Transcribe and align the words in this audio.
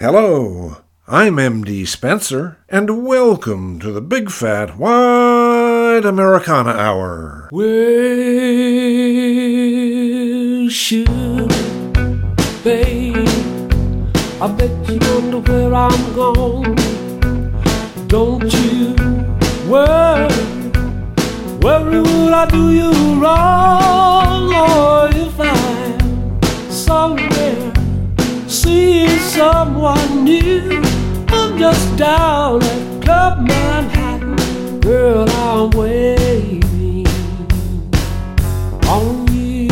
Hello, 0.00 0.76
I'm 1.08 1.38
MD 1.38 1.84
Spenser, 1.84 2.58
and 2.68 3.04
welcome 3.04 3.80
to 3.80 3.90
the 3.90 4.00
Big 4.00 4.30
Fat 4.30 4.78
Wide 4.78 6.04
Americana 6.04 6.70
Hour. 6.70 7.48
Well, 7.50 7.68
sugar, 10.68 11.48
babe, 12.62 13.26
I 14.40 14.46
bet 14.56 14.70
you 14.88 15.00
wonder 15.02 15.40
where 15.40 15.74
I'm 15.74 16.14
going. 16.14 16.76
Don't 18.06 18.54
you 18.54 18.94
worry, 19.68 20.28
worry 21.58 22.00
would 22.02 22.32
I 22.32 22.46
do 22.48 22.70
you 22.72 22.92
wrong, 23.20 24.54
or 24.54 25.08
if 25.10 25.40
I'm 25.40 26.40
somewhere 26.70 27.72
seeing 28.46 29.17
someone 29.38 30.24
new, 30.24 30.82
I'm 31.28 31.56
just 31.56 31.96
down 31.96 32.60
at 32.60 33.02
Club 33.04 33.38
Manhattan, 33.46 34.80
girl, 34.80 35.30
I'm 35.30 35.70
waiting 35.70 37.06
on 38.88 39.28
you. 39.32 39.68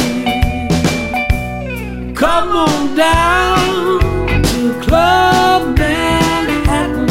Come 2.14 2.50
on 2.50 2.94
down 2.94 3.98
to 4.50 4.80
Club 4.82 5.76
Manhattan. 5.76 7.08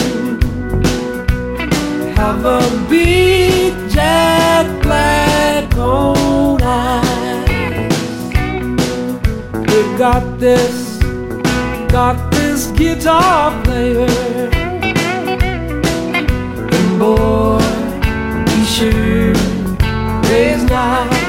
Have 2.16 2.46
a 2.46 2.88
big 2.90 3.74
Jack 3.90 4.66
Black 4.82 5.76
on 5.76 6.62
ice. 6.62 7.92
We 9.68 9.98
got 9.98 10.40
this, 10.40 11.00
got 11.90 12.35
guitar 12.76 13.64
player. 13.64 14.10
And 16.76 17.00
boy, 17.00 17.60
he 18.50 18.66
sure 18.66 19.34
plays 20.24 20.64
nice. 20.66 21.24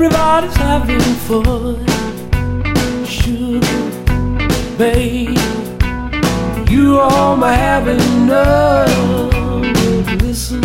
Everybody's 0.07 0.55
having 0.55 0.99
fun. 1.27 1.85
Sugar, 3.05 3.91
babe, 4.77 5.37
you 6.69 6.99
are 6.99 7.35
my 7.35 7.53
having 7.53 8.27
none. 8.27 9.73
Listen, 10.19 10.61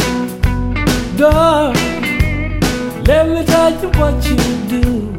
darling, 1.16 2.60
let 3.04 3.28
me 3.28 3.44
tell 3.44 3.72
you 3.82 3.88
what 3.98 4.24
you 4.28 4.36
do. 4.68 5.12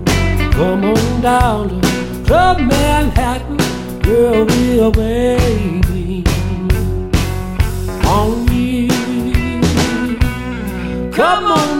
Come 0.53 0.85
on 0.85 1.21
down 1.21 1.81
to 1.81 2.23
Club 2.25 2.59
Manhattan, 2.59 3.57
girl, 4.01 4.45
we 4.45 4.79
are 4.79 4.91
waiting 4.91 6.23
on 8.05 8.47
you. 8.53 8.89
Come 11.11 11.45
on 11.45 11.72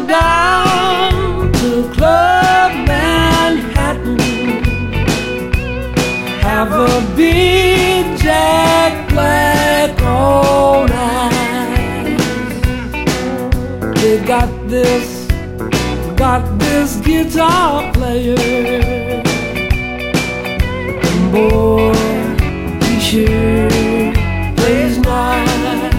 Have 6.56 6.72
a 6.72 7.16
big 7.16 8.20
Jack 8.20 9.10
Black 9.10 10.00
on 10.04 10.88
ice. 10.92 12.22
They 14.00 14.24
got 14.24 14.50
this, 14.70 15.26
got 16.16 16.44
this 16.60 16.98
guitar 16.98 17.92
player. 17.92 18.38
And 21.10 21.32
boy, 21.32 21.92
he 22.86 23.00
sure 23.00 23.70
plays 24.56 25.00
nice. 25.00 25.92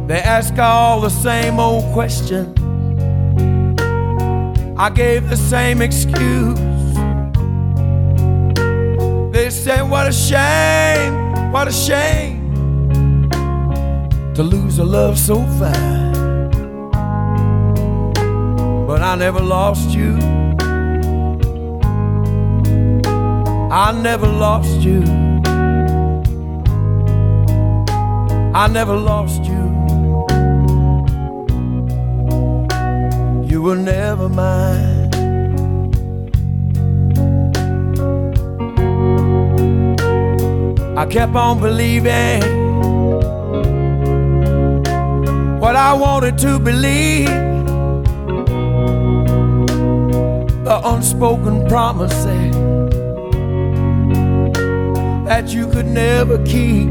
They 0.09 0.19
ask 0.21 0.59
all 0.59 1.01
the 1.01 1.11
same 1.11 1.61
old 1.61 1.85
question. 1.93 2.53
I 4.77 4.91
gave 4.91 5.31
the 5.31 5.37
same 5.37 5.81
excuse. 5.81 6.59
They 9.33 9.49
said, 9.51 9.83
What 9.83 10.09
a 10.09 10.13
shame, 10.13 11.53
what 11.53 11.69
a 11.69 11.73
shame 11.73 13.31
to 14.35 14.43
lose 14.43 14.81
a 14.81 14.85
love 14.85 15.17
so 15.21 15.37
fine 15.61 16.16
but 18.97 19.03
I 19.03 19.15
never 19.15 19.41
lost 19.41 19.91
you. 19.91 20.17
I 23.71 23.93
never 23.93 24.27
lost 24.27 24.81
you. 24.81 25.03
I 28.55 28.69
never 28.69 28.97
lost 28.97 29.45
you. 29.45 29.65
You 33.51 33.61
were 33.61 33.77
never 33.77 34.31
mine. 34.31 35.11
I 40.97 41.05
kept 41.05 41.35
on 41.35 41.61
believing 41.61 42.41
what 45.61 45.77
I 45.77 45.93
wanted 45.93 46.39
to 46.39 46.59
believe. 46.59 47.56
The 50.67 50.81
unspoken 50.83 51.69
promises 51.69 52.53
that 55.25 55.45
you 55.55 55.69
could 55.69 55.87
never 55.87 56.39
keep. 56.45 56.91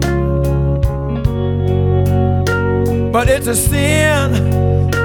But 3.12 3.28
it's 3.28 3.48
a 3.48 3.54
sin, 3.54 4.32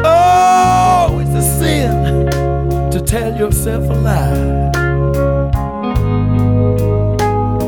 oh, 0.04 1.18
it's 1.20 1.34
a 1.34 1.42
sin 1.58 2.30
to 2.92 3.00
tell 3.00 3.36
yourself 3.36 3.90
a 3.90 3.92
lie. 3.92 4.70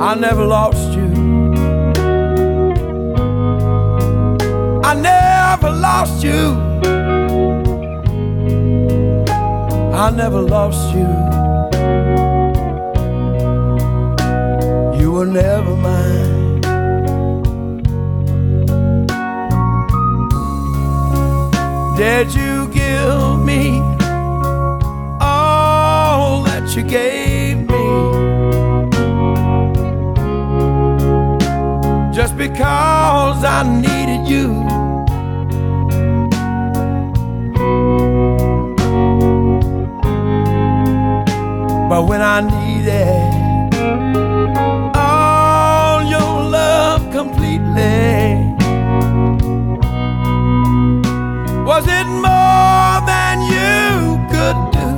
I 0.01 0.15
never 0.15 0.45
lost 0.45 0.97
you. 0.97 1.11
I 4.85 4.95
never 4.95 5.71
lost 5.73 6.23
you. 6.23 6.72
I 10.03 10.11
never 10.11 10.41
lost 10.41 10.93
you. 10.97 11.07
You 15.01 15.13
were 15.13 15.27
never 15.27 15.77
mine. 15.77 16.61
Did 21.97 22.35
you 22.35 22.67
give 22.75 23.39
me 23.47 23.79
all 25.21 26.43
that 26.43 26.75
you 26.75 26.83
gave 26.83 27.59
me? 27.59 27.87
Just 32.13 32.37
because 32.37 33.45
I 33.45 33.63
needed 33.81 34.29
you. 34.29 34.82
But 41.93 42.09
when 42.09 42.23
I 42.23 42.41
needed 42.41 43.35
all 44.97 46.03
your 46.03 46.43
love 46.59 47.03
completely, 47.13 48.39
was 51.67 51.87
it 51.87 52.07
more 52.07 53.03
than 53.13 53.43
you 53.53 54.17
could 54.33 54.57
do? 54.73 54.89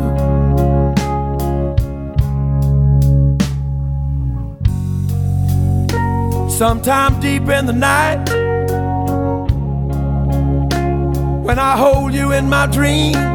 Sometime 6.48 7.18
deep 7.18 7.48
in 7.48 7.66
the 7.66 7.72
night, 7.72 8.28
when 11.44 11.58
I 11.58 11.76
hold 11.76 12.14
you 12.14 12.30
in 12.30 12.48
my 12.48 12.68
dreams. 12.68 13.33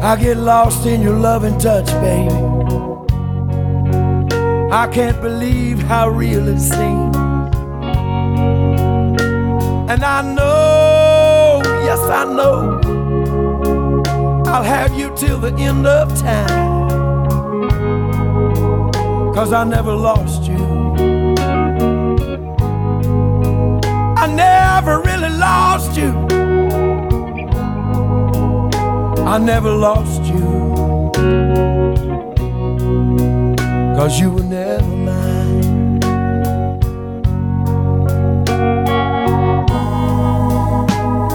I 0.00 0.16
get 0.16 0.36
lost 0.36 0.86
in 0.86 1.02
your 1.02 1.16
loving 1.16 1.58
touch, 1.58 1.86
baby. 2.00 2.34
I 4.70 4.86
can't 4.92 5.20
believe 5.20 5.80
how 5.80 6.08
real 6.08 6.46
it 6.46 6.60
seems. 6.60 7.16
And 9.90 10.04
I 10.04 10.22
know, 10.22 11.62
yes, 11.82 11.98
I 12.00 12.24
know, 12.32 12.80
I'll 14.46 14.62
have 14.62 14.96
you 14.96 15.12
till 15.16 15.40
the 15.40 15.52
end 15.54 15.86
of 15.86 16.16
time. 16.20 16.88
Cause 19.34 19.52
I 19.52 19.64
never 19.64 19.92
lost 19.92 20.44
you. 20.44 20.58
I 24.16 24.26
never 24.32 25.00
really 25.00 25.30
lost 25.30 25.96
you. 25.96 26.27
I 29.30 29.36
never 29.36 29.70
lost 29.70 30.22
you. 30.24 31.12
Cause 33.94 34.18
you 34.18 34.30
were 34.30 34.42
never 34.42 34.86
mine. 34.86 36.02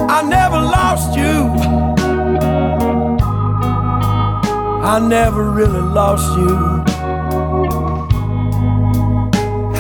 I 0.09 0.23
never 0.23 0.59
lost 0.59 1.15
you. 1.15 1.33
I 4.93 4.99
never 4.99 5.51
really 5.51 5.81
lost 5.81 6.35
you. 6.35 6.55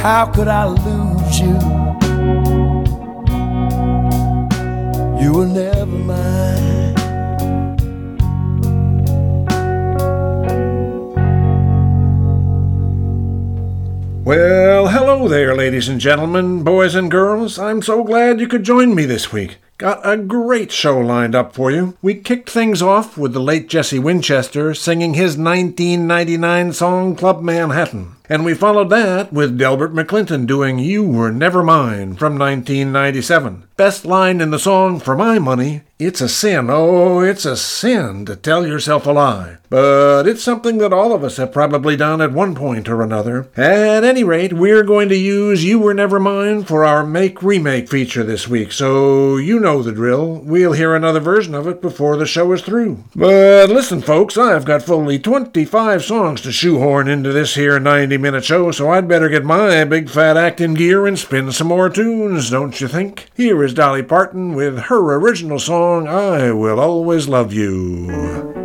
How 0.03 0.31
could 0.31 0.47
I 0.47 0.65
lose 0.67 1.39
you? 1.39 1.57
You 5.19 5.33
were 5.33 5.47
never 5.47 5.87
mine. 5.87 6.62
Well, 14.23 14.87
hello 14.87 15.27
there, 15.27 15.53
ladies 15.53 15.89
and 15.89 15.99
gentlemen, 15.99 16.63
boys 16.63 16.95
and 16.95 17.11
girls. 17.11 17.59
I'm 17.59 17.81
so 17.81 18.05
glad 18.05 18.39
you 18.39 18.47
could 18.47 18.63
join 18.63 18.95
me 18.95 19.03
this 19.03 19.33
week. 19.33 19.57
Got 19.77 19.99
a 20.07 20.15
great 20.15 20.71
show 20.71 20.97
lined 20.97 21.35
up 21.35 21.53
for 21.53 21.71
you. 21.71 21.97
We 22.01 22.15
kicked 22.15 22.49
things 22.49 22.81
off 22.81 23.17
with 23.17 23.33
the 23.33 23.41
late 23.41 23.67
Jesse 23.67 23.99
Winchester 23.99 24.73
singing 24.73 25.15
his 25.15 25.37
1999 25.37 26.71
song 26.71 27.17
Club 27.17 27.41
Manhattan. 27.41 28.15
And 28.29 28.45
we 28.45 28.53
followed 28.53 28.89
that 28.91 29.33
with 29.33 29.57
Delbert 29.57 29.93
McClinton 29.93 30.47
doing 30.47 30.79
You 30.79 31.03
Were 31.03 31.29
Never 31.29 31.61
Mine 31.61 32.15
from 32.15 32.37
1997. 32.37 33.67
Best 33.75 34.05
line 34.05 34.39
in 34.39 34.51
the 34.51 34.59
song, 34.59 34.99
for 34.99 35.15
my 35.15 35.39
money, 35.39 35.81
it's 35.97 36.21
a 36.21 36.29
sin, 36.29 36.67
oh, 36.69 37.21
it's 37.21 37.45
a 37.45 37.57
sin 37.57 38.25
to 38.25 38.35
tell 38.35 38.67
yourself 38.67 39.07
a 39.07 39.11
lie. 39.11 39.57
But 39.69 40.27
it's 40.27 40.43
something 40.43 40.77
that 40.77 40.93
all 40.93 41.13
of 41.13 41.23
us 41.23 41.37
have 41.37 41.51
probably 41.51 41.95
done 41.95 42.21
at 42.21 42.31
one 42.31 42.53
point 42.53 42.87
or 42.87 43.01
another. 43.01 43.49
At 43.57 44.03
any 44.03 44.23
rate, 44.23 44.53
we're 44.53 44.83
going 44.83 45.09
to 45.09 45.15
use 45.15 45.63
You 45.63 45.79
Were 45.79 45.95
Never 45.95 46.19
Mine 46.19 46.63
for 46.63 46.85
our 46.85 47.03
Make 47.03 47.41
Remake 47.41 47.89
feature 47.89 48.23
this 48.23 48.47
week, 48.47 48.71
so 48.71 49.37
you 49.37 49.59
know 49.59 49.81
the 49.81 49.91
drill. 49.91 50.41
We'll 50.43 50.73
hear 50.73 50.93
another 50.93 51.19
version 51.19 51.55
of 51.55 51.65
it 51.67 51.81
before 51.81 52.17
the 52.17 52.27
show 52.27 52.51
is 52.51 52.61
through. 52.61 53.03
But 53.15 53.69
listen, 53.69 54.01
folks, 54.01 54.37
I've 54.37 54.65
got 54.65 54.83
fully 54.83 55.17
25 55.17 56.03
songs 56.03 56.41
to 56.41 56.51
shoehorn 56.51 57.07
into 57.07 57.31
this 57.31 57.55
here 57.55 57.79
90 57.79 58.17
minute 58.17 58.45
show, 58.45 58.69
so 58.71 58.91
I'd 58.91 59.07
better 59.07 59.29
get 59.29 59.45
my 59.45 59.83
big 59.85 60.09
fat 60.09 60.37
acting 60.37 60.75
gear 60.75 61.07
and 61.07 61.17
spin 61.17 61.51
some 61.51 61.67
more 61.67 61.89
tunes, 61.89 62.51
don't 62.51 62.79
you 62.79 62.87
think? 62.87 63.29
Here 63.35 63.62
is 63.63 63.73
Dolly 63.73 64.03
Parton 64.03 64.55
with 64.55 64.77
her 64.83 65.15
original 65.15 65.57
song, 65.57 66.07
I 66.07 66.51
Will 66.51 66.79
Always 66.79 67.29
Love 67.29 67.53
You. 67.53 68.62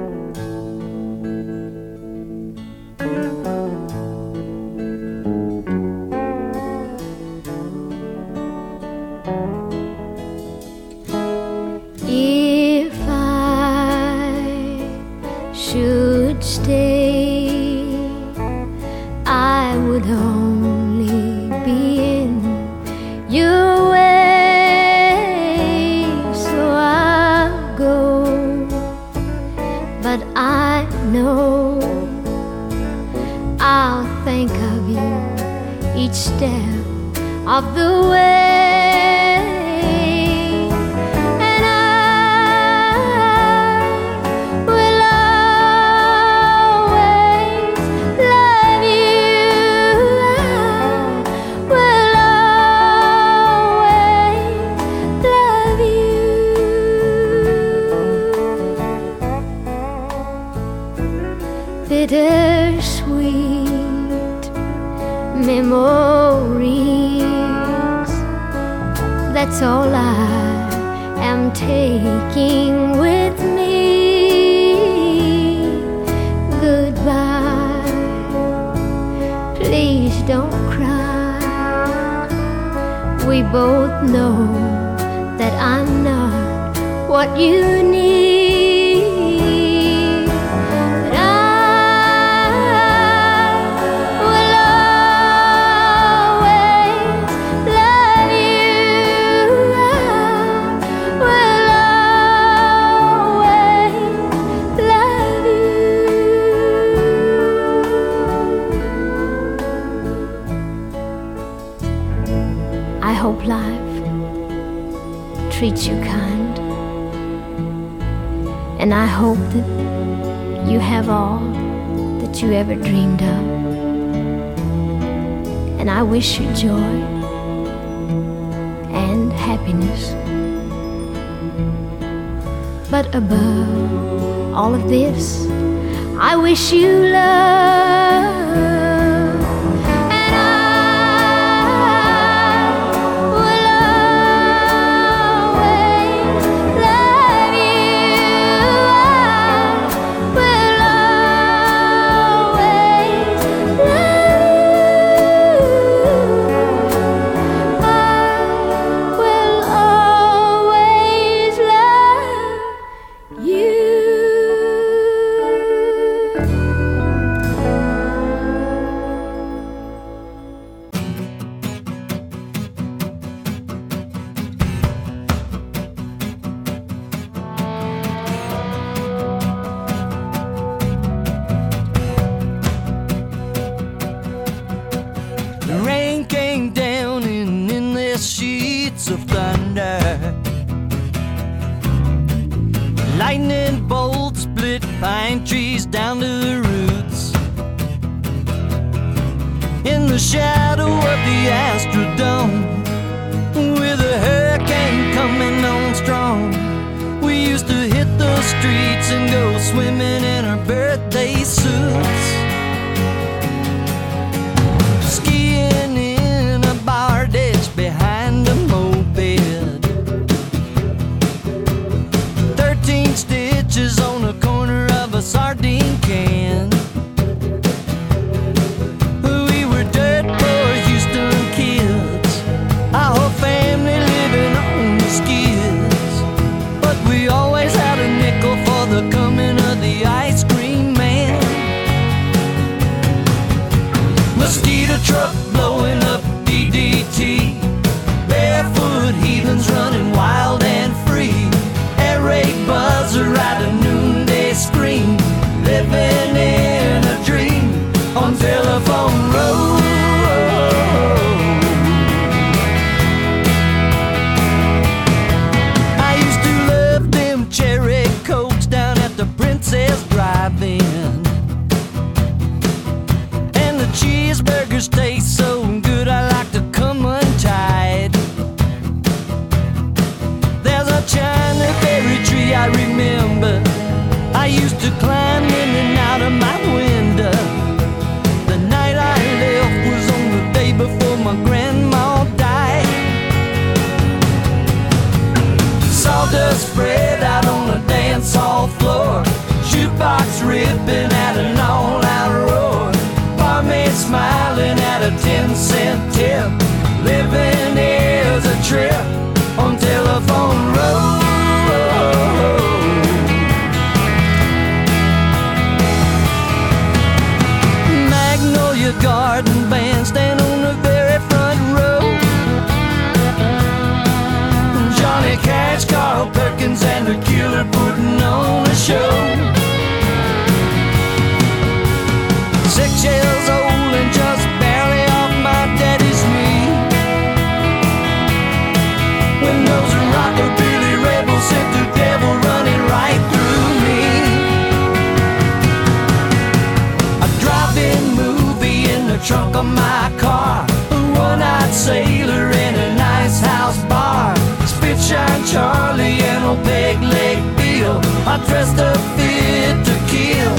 Dressed 358.49 358.78
up 358.78 358.97
fit 359.17 359.76
to 359.85 359.95
kill. 360.11 360.55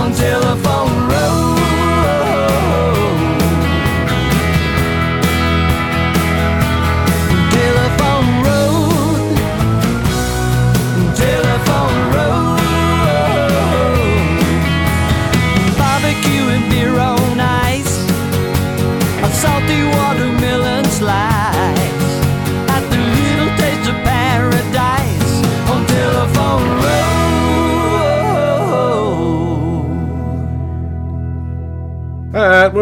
On 0.00 0.12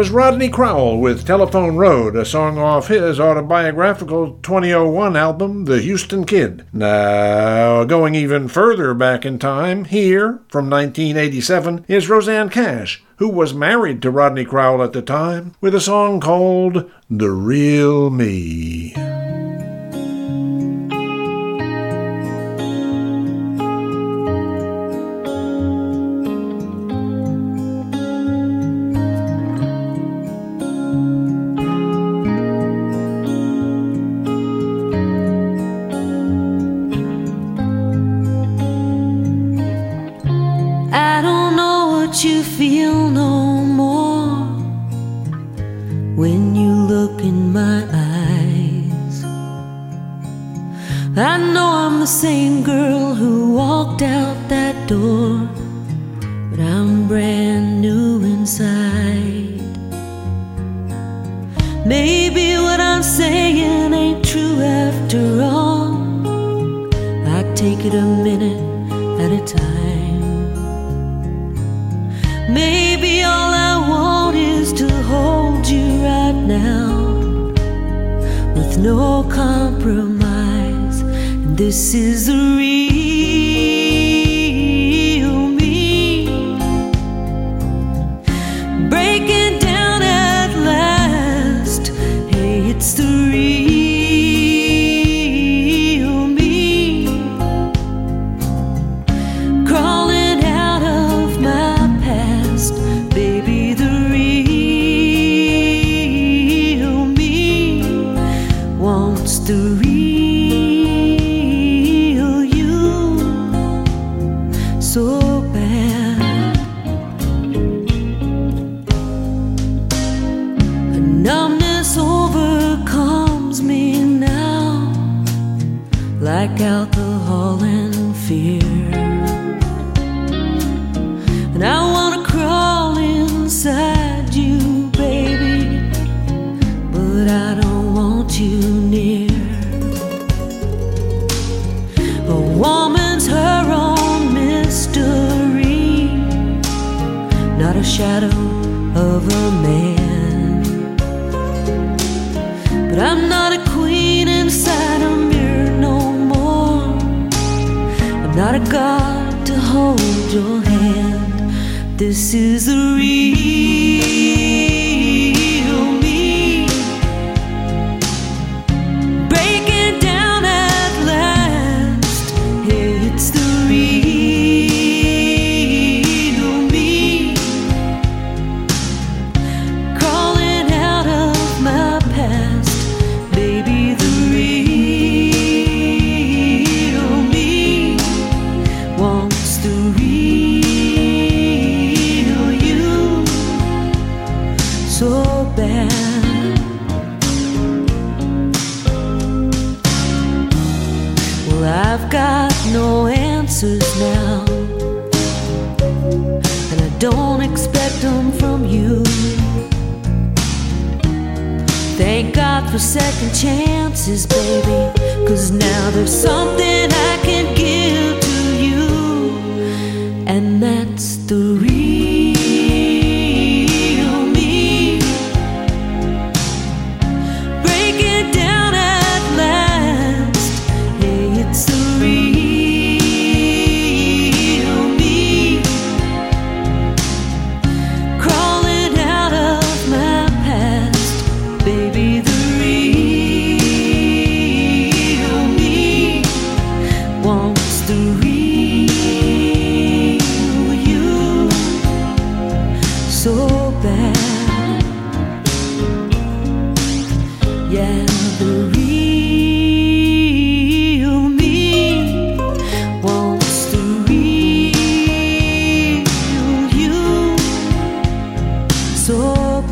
was 0.01 0.09
Rodney 0.09 0.49
Crowell 0.49 0.99
with 0.99 1.27
Telephone 1.27 1.75
Road, 1.75 2.15
a 2.15 2.25
song 2.25 2.57
off 2.57 2.87
his 2.87 3.19
autobiographical 3.19 4.39
2001 4.41 5.15
album, 5.15 5.65
The 5.65 5.79
Houston 5.79 6.25
Kid. 6.25 6.65
Now, 6.73 7.83
going 7.83 8.15
even 8.15 8.47
further 8.47 8.95
back 8.95 9.27
in 9.27 9.37
time, 9.37 9.85
here, 9.85 10.41
from 10.47 10.71
1987, 10.71 11.85
is 11.87 12.09
Rosanne 12.09 12.49
Cash, 12.49 13.03
who 13.17 13.29
was 13.29 13.53
married 13.53 14.01
to 14.01 14.09
Rodney 14.09 14.43
Crowell 14.43 14.81
at 14.81 14.93
the 14.93 15.03
time, 15.03 15.53
with 15.61 15.75
a 15.75 15.79
song 15.79 16.19
called 16.19 16.89
The 17.07 17.29
Real 17.29 18.09
Me. 18.09 18.95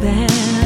bad. 0.02 0.59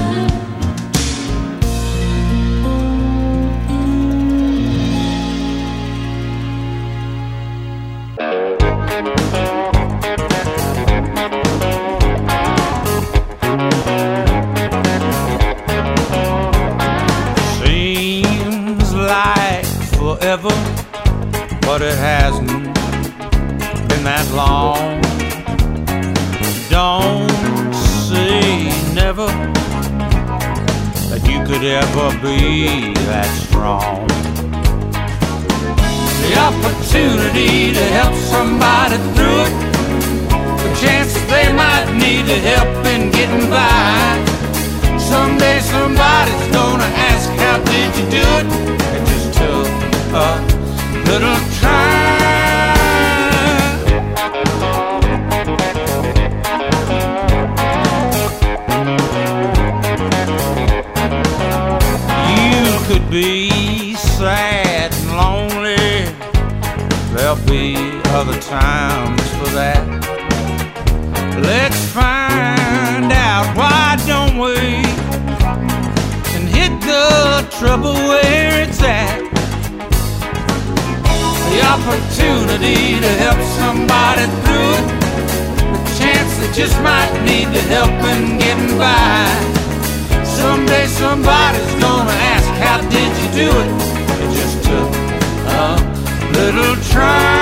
Somebody 38.94 39.16
through 39.16 39.42
it, 39.42 39.54
the 40.64 40.72
chance 40.80 41.14
they 41.28 41.52
might 41.54 41.92
need 41.94 42.26
the 42.26 42.38
help 42.40 42.86
in 42.86 43.12
getting 43.12 43.50
by. 43.50 44.26
Someday 44.98 45.60
somebody's 45.60 46.48
gonna 46.52 46.84
ask, 46.84 47.30
How 47.40 47.58
did 47.64 47.96
you 47.98 48.06
do 48.10 48.26
it? 48.40 48.48
It 48.96 49.06
just 49.08 49.34
took 49.34 49.68
a 50.14 50.42
little 51.10 51.40
time. 51.60 52.04
You 62.38 62.66
could 62.88 63.10
be 63.10 63.96
sad 63.96 64.94
and 64.94 65.18
lonely. 65.18 66.14
There'll 67.14 67.46
be 67.46 67.73
other 68.14 68.40
times 68.42 69.22
for 69.38 69.50
that. 69.58 69.82
Let's 71.42 71.82
find 71.90 73.12
out 73.12 73.50
why 73.58 73.98
don't 74.06 74.38
we 74.38 74.86
and 76.38 76.46
hit 76.48 76.74
the 76.86 77.42
trouble 77.58 77.94
where 77.94 78.62
it's 78.62 78.82
at. 78.84 79.18
The 81.50 81.60
opportunity 81.74 83.02
to 83.02 83.12
help 83.26 83.42
somebody 83.58 84.30
through 84.46 84.78
it. 84.78 84.88
The 85.74 85.94
chance 85.98 86.32
that 86.38 86.52
just 86.54 86.78
might 86.86 87.10
need 87.26 87.50
the 87.50 87.66
help 87.74 87.98
in 88.14 88.38
getting 88.38 88.78
by. 88.78 89.26
Someday 90.24 90.86
somebody's 90.86 91.74
gonna 91.82 92.14
ask, 92.30 92.46
how 92.62 92.78
did 92.94 93.12
you 93.22 93.30
do 93.42 93.50
it? 93.58 93.70
It 94.22 94.30
just 94.38 94.58
took 94.70 94.92
a 95.50 95.82
little 96.38 96.76
try. 96.94 97.33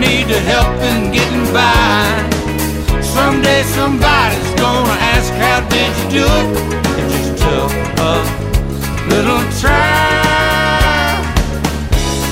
Need 0.00 0.28
to 0.28 0.40
help 0.40 0.72
in 0.80 1.12
getting 1.12 1.46
by. 1.52 2.08
Someday 3.02 3.62
somebody's 3.62 4.50
gonna 4.56 4.96
ask, 5.12 5.28
How 5.34 5.60
did 5.68 5.92
you 6.00 6.06
do 6.18 6.26
it? 6.40 6.46
It 6.98 7.06
just 7.12 7.32
took 7.44 7.72
a 8.00 8.16
little 9.12 9.44
try. 9.60 11.20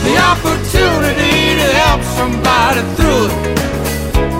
The 0.06 0.14
opportunity 0.32 1.60
to 1.60 1.68
help 1.82 2.02
somebody 2.16 2.80
through 2.96 3.24
it. 3.28 3.36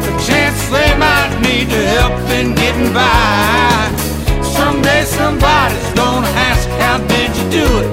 The 0.07 0.13
chance 0.29 0.59
they 0.73 0.91
might 0.97 1.33
need 1.47 1.69
to 1.69 1.83
help 1.97 2.17
in 2.39 2.55
getting 2.55 2.93
by. 2.95 3.93
Someday 4.57 5.05
somebody's 5.05 5.91
gonna 5.93 6.33
ask, 6.49 6.67
How 6.81 6.97
did 7.13 7.31
you 7.37 7.47
do 7.61 7.67
it? 7.83 7.89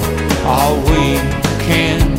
All 0.45 0.75
we 0.91 1.19
can 1.67 2.14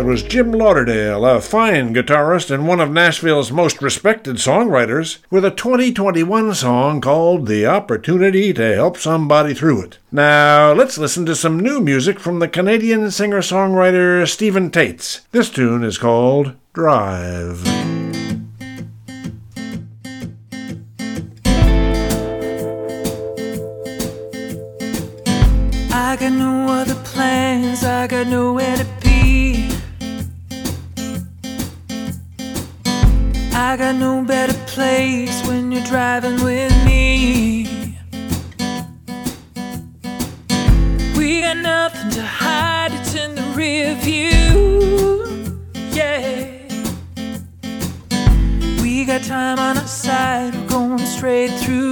That 0.00 0.06
was 0.06 0.22
Jim 0.22 0.50
Lauderdale, 0.52 1.26
a 1.26 1.42
fine 1.42 1.94
guitarist 1.94 2.50
and 2.50 2.66
one 2.66 2.80
of 2.80 2.90
Nashville's 2.90 3.52
most 3.52 3.82
respected 3.82 4.36
songwriters, 4.36 5.18
with 5.30 5.44
a 5.44 5.50
2021 5.50 6.54
song 6.54 7.02
called 7.02 7.46
The 7.46 7.66
Opportunity 7.66 8.54
to 8.54 8.74
Help 8.74 8.96
Somebody 8.96 9.52
Through 9.52 9.82
It. 9.82 9.98
Now, 10.10 10.72
let's 10.72 10.96
listen 10.96 11.26
to 11.26 11.36
some 11.36 11.60
new 11.60 11.80
music 11.80 12.18
from 12.18 12.38
the 12.38 12.48
Canadian 12.48 13.10
singer 13.10 13.40
songwriter 13.40 14.26
Stephen 14.26 14.70
Tates. 14.70 15.20
This 15.32 15.50
tune 15.50 15.84
is 15.84 15.98
called 15.98 16.54
Drive. 16.72 17.62
I 25.92 26.16
got 26.18 26.32
no 26.32 26.68
other 26.68 26.94
plans, 27.04 27.84
I 27.84 28.06
got 28.06 28.28
nowhere 28.28 28.78
to 28.78 28.99
I 33.62 33.76
got 33.76 33.96
no 33.96 34.24
better 34.24 34.54
place 34.66 35.46
when 35.46 35.70
you're 35.70 35.84
driving 35.84 36.42
with 36.42 36.72
me. 36.86 37.66
We 41.14 41.42
got 41.42 41.58
nothing 41.58 42.10
to 42.12 42.22
hide, 42.22 42.92
it's 42.94 43.14
in 43.14 43.34
the 43.34 43.42
rear 43.54 43.94
view. 43.96 45.60
Yeah. 45.92 46.40
We 48.82 49.04
got 49.04 49.24
time 49.24 49.58
on 49.58 49.76
our 49.76 49.86
side, 49.86 50.54
we're 50.54 50.66
going 50.66 50.98
straight 51.00 51.52
through. 51.60 51.90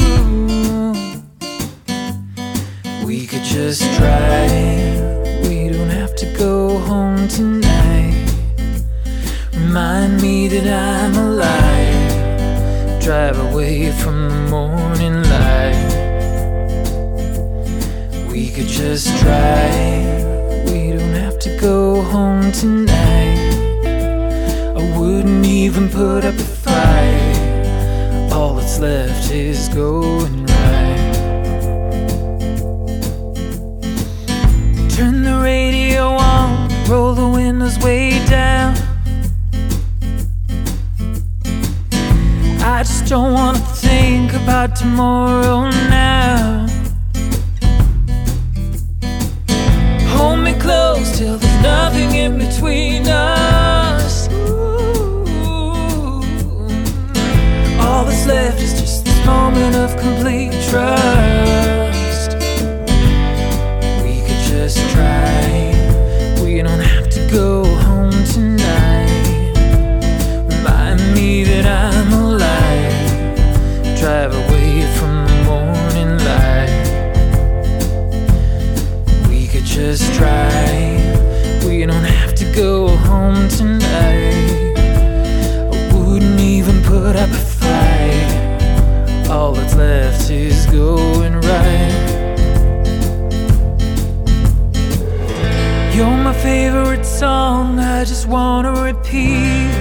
We 3.05 3.27
could 3.27 3.45
just 3.45 3.83
drive. 3.99 5.47
We 5.47 5.69
don't 5.69 5.91
have 5.91 6.17
to 6.17 6.35
go 6.39 6.79
home 6.79 7.29
tonight. 7.29 7.68
Remind 9.69 10.23
me 10.23 10.49
that 10.49 10.67
I'm 10.67 11.15
alive. 11.15 13.03
Drive 13.03 13.39
away 13.39 13.93
from 13.93 14.31
the 14.31 14.41
morning 14.49 15.23
light. 15.25 15.77
We 18.33 18.49
could 18.49 18.67
just 18.67 19.15
drive. 19.21 20.65
We 20.71 20.93
don't 20.93 21.13
have 21.13 21.39
to 21.41 21.51
go 21.61 22.01
home 22.01 22.51
tonight. 22.51 23.85
I 24.75 24.99
wouldn't 24.99 25.45
even 25.45 25.91
put 25.91 26.25
up 26.25 26.35
a 26.35 26.49
fight. 26.65 28.33
All 28.33 28.55
that's 28.55 28.79
left 28.81 29.31
is 29.31 29.69
going 29.69 30.47
right. 30.47 31.13
Turn 34.97 35.25
the 35.25 35.39
radio 35.45 36.07
on, 36.07 36.71
roll 36.89 37.13
the 37.13 37.29
windows 37.29 37.79
way 37.81 38.25
down. 38.25 38.88
I 42.71 42.83
just 42.83 43.07
don't 43.07 43.33
wanna 43.33 43.59
think 43.59 44.35
about 44.35 44.77
tomorrow 44.77 45.71
now. 45.89 46.67
Hold 50.15 50.41
me 50.41 50.53
close 50.53 51.17
till 51.17 51.39
there's 51.39 51.63
nothing 51.63 52.15
in 52.15 52.37
between 52.37 53.09
us. 53.09 54.29
Ooh. 54.29 55.23
All 57.81 58.05
that's 58.05 58.27
left 58.27 58.61
is 58.61 58.79
just 58.79 59.07
this 59.07 59.25
moment 59.25 59.75
of 59.75 59.97
complete 59.97 60.53
trust. 60.69 61.78
try. 80.19 80.99
We 81.65 81.87
don't 81.87 82.09
have 82.19 82.35
to 82.43 82.47
go 82.53 82.89
home 83.09 83.49
tonight. 83.49 84.75
I 85.73 85.95
wouldn't 85.95 86.41
even 86.41 86.83
put 86.83 87.15
up 87.25 87.31
a 87.31 87.45
fight. 87.61 89.29
All 89.31 89.53
that's 89.53 89.77
left 89.77 90.31
is 90.31 90.67
going 90.67 91.35
right. 91.51 91.95
You're 95.95 96.21
my 96.29 96.35
favorite 96.49 97.05
song, 97.05 97.79
I 97.79 98.05
just 98.05 98.27
wanna 98.27 98.73
repeat. 98.89 99.73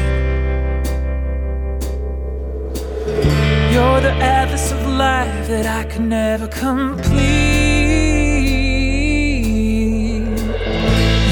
You're 3.74 4.02
the 4.08 4.14
atlas 4.36 4.72
of 4.72 4.82
life 5.06 5.48
that 5.52 5.66
I 5.80 5.84
can 5.92 6.10
never 6.10 6.48
complete. 6.48 7.77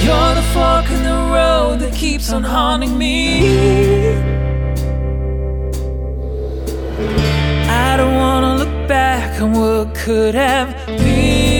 You're 0.06 0.36
the 0.36 0.44
fork 0.54 0.92
in 0.92 1.02
the 1.02 1.18
road 1.34 1.80
that 1.80 1.94
keeps 1.96 2.32
on 2.32 2.44
haunting 2.44 2.96
me. 2.96 3.18
I 7.68 7.98
don't 7.98 8.16
wanna 8.16 8.56
look 8.56 8.88
back 8.88 9.42
on 9.42 9.54
what 9.54 9.96
could 9.96 10.36
have 10.36 10.70
been. 10.86 11.55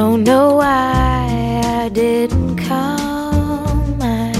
Don't 0.00 0.22
know 0.22 0.54
why 0.54 1.60
I 1.82 1.88
didn't 1.88 2.56
come. 2.56 3.98
I 4.00 4.32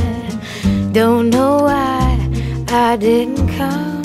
don't 0.92 1.30
know 1.30 1.54
why 1.68 2.04
I 2.68 2.94
didn't 2.94 3.48
come. 3.58 4.02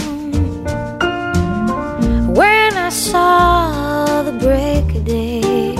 When 2.40 2.72
I 2.88 2.90
saw 2.90 4.24
the 4.24 4.36
break 4.46 4.86
of 4.98 5.06
day, 5.06 5.76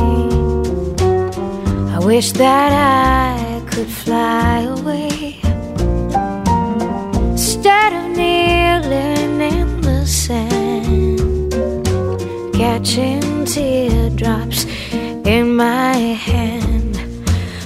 I 1.96 1.98
wish 2.06 2.34
that 2.34 2.72
I 2.72 3.60
could 3.72 3.90
fly 4.04 4.60
away. 4.60 4.73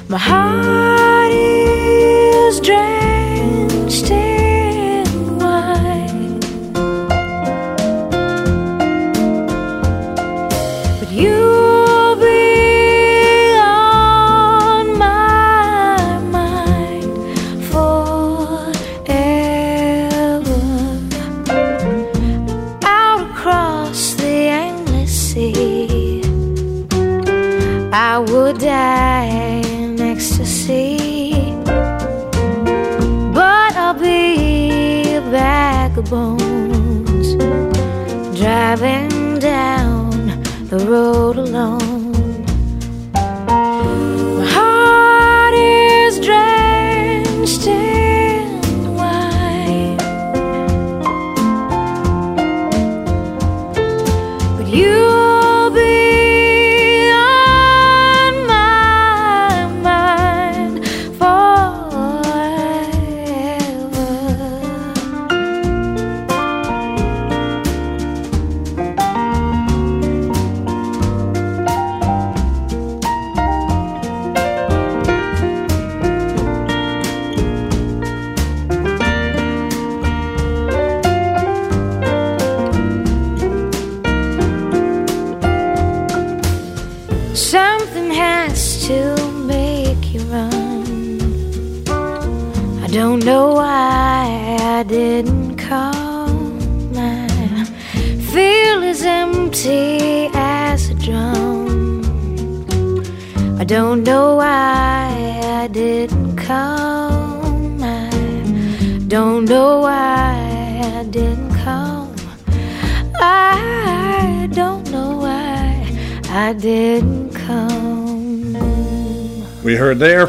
My 0.10 0.18
heart 0.18 0.57
alone. 41.58 41.87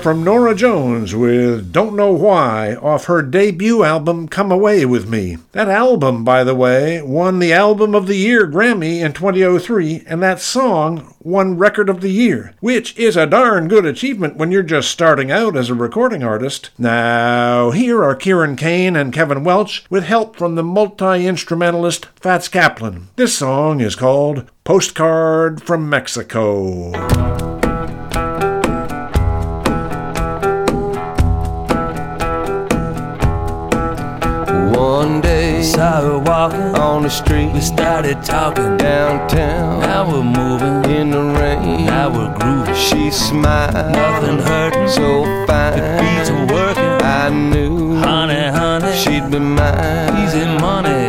From 0.09 0.25
Norah 0.25 0.55
Jones 0.55 1.15
with 1.15 1.71
Don't 1.71 1.95
Know 1.95 2.13
Why 2.13 2.77
off 2.77 3.05
her 3.05 3.21
debut 3.21 3.85
album 3.85 4.27
Come 4.27 4.51
Away 4.51 4.87
With 4.87 5.07
Me. 5.07 5.37
That 5.53 5.69
album, 5.69 6.25
by 6.25 6.45
the 6.45 6.55
way, 6.55 7.03
won 7.03 7.41
the 7.41 7.53
Album 7.53 7.95
of 7.95 8.07
the 8.07 8.17
Year 8.17 8.47
Grammy 8.47 9.05
in 9.05 9.13
2003, 9.13 10.05
and 10.07 10.23
that 10.23 10.41
song 10.41 11.15
won 11.21 11.59
Record 11.59 11.91
of 11.91 12.01
the 12.01 12.09
Year, 12.09 12.55
which 12.61 12.97
is 12.97 13.19
a 13.19 13.27
darn 13.27 13.69
good 13.69 13.85
achievement 13.85 14.37
when 14.39 14.51
you're 14.51 14.63
just 14.63 14.91
starting 14.91 15.31
out 15.31 15.59
as 15.59 15.69
a 15.69 15.75
recording 15.75 16.25
artist. 16.25 16.71
Now, 16.79 17.71
here 17.73 18.03
are 18.03 18.15
Kieran 18.15 18.57
Kane 18.57 18.97
and 18.97 19.13
Kevin 19.13 19.45
Welch 19.45 19.85
with 19.91 20.05
help 20.05 20.37
from 20.37 20.55
the 20.55 20.65
multi 20.65 21.27
instrumentalist 21.27 22.07
Fats 22.17 22.49
Kaplan. 22.49 23.09
This 23.17 23.37
song 23.37 23.83
is 23.83 23.95
called 23.95 24.51
Postcard 24.65 25.63
from 25.63 25.91
Mexico. 25.91 27.48
One 35.69 35.77
day, 35.77 35.83
Saw 35.83 36.01
her 36.03 36.19
walking, 36.19 36.75
on 36.81 37.03
the 37.03 37.11
street 37.11 37.53
we 37.53 37.61
started 37.61 38.23
talking. 38.25 38.77
downtown, 38.79 39.81
Now 39.81 40.07
we're 40.11 40.23
moving, 40.23 40.91
in 40.91 41.11
the 41.11 41.23
rain, 41.23 41.87
now 41.87 42.09
we're 42.11 42.33
grooving. 42.39 42.75
she 42.75 43.11
smiled, 43.11 43.75
Nothing 43.93 44.39
hurting, 44.39 44.89
so 44.89 45.25
fine. 45.47 45.77
The 45.77 45.99
beats 46.01 46.31
are 46.31 46.47
working. 46.47 47.07
I 47.07 47.29
knew 47.31 47.97
Honey, 47.97 48.49
honey, 48.51 48.97
she'd 48.97 49.31
be 49.31 49.39
mine. 49.39 50.25
easy 50.25 50.45
money. 50.61 51.08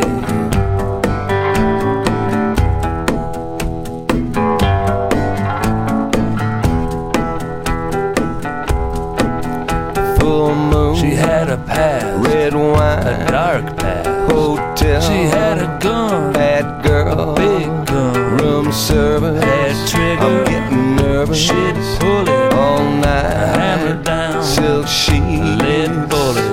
She 11.00 11.12
had 11.12 11.48
a 11.48 11.56
past, 11.56 12.28
red 12.28 12.52
a 12.52 12.58
wine, 12.58 13.26
dark 13.28 13.74
past. 13.78 14.30
hotel. 14.30 15.00
She 15.00 15.22
had 15.34 15.56
a 15.56 15.78
gun, 15.80 16.34
bad 16.34 16.84
girl, 16.84 17.34
big 17.34 17.86
gun. 17.86 18.36
room 18.36 18.70
service. 18.70 19.42
Had 19.42 19.88
trigger. 19.88 20.20
I'm 20.20 20.44
getting 20.44 20.96
nervous. 20.96 21.38
She'd 21.38 21.74
pull 22.00 22.28
it, 22.28 22.52
all 22.52 22.84
night. 22.96 23.56
hammer 23.56 24.02
down, 24.02 24.44
Silk 24.44 24.86
sheets, 24.86 25.62
lead 25.62 26.10
bullets. 26.10 26.49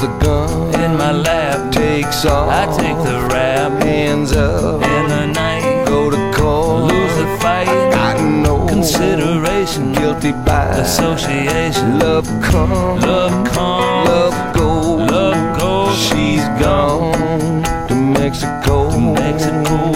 The 0.00 0.08
gun, 0.18 0.74
In 0.80 0.96
my 0.96 1.12
lap, 1.12 1.72
takes 1.72 2.24
off. 2.24 2.48
I 2.48 2.64
take 2.76 2.96
the 3.04 3.18
rap. 3.32 3.82
hands 3.82 4.32
up, 4.32 4.82
In 4.82 5.08
the 5.08 5.26
night, 5.26 5.84
go 5.86 6.10
to 6.10 6.32
court. 6.32 6.90
lose 6.92 7.16
the 7.16 7.26
fight. 7.40 7.68
I 7.68 8.18
know 8.42 8.66
Consideration, 8.66 9.92
guilty 9.92 10.32
by 10.32 10.66
association. 10.84 11.98
Love 11.98 12.26
come, 12.42 12.70
Love 13.00 13.44
comes, 13.52 14.08
love 14.08 14.54
go. 14.54 14.94
love 15.14 15.58
goes. 15.58 15.96
She's 16.06 16.44
gone 16.62 17.62
to 17.88 17.94
Mexico. 17.94 18.98
Mexico. 18.98 19.89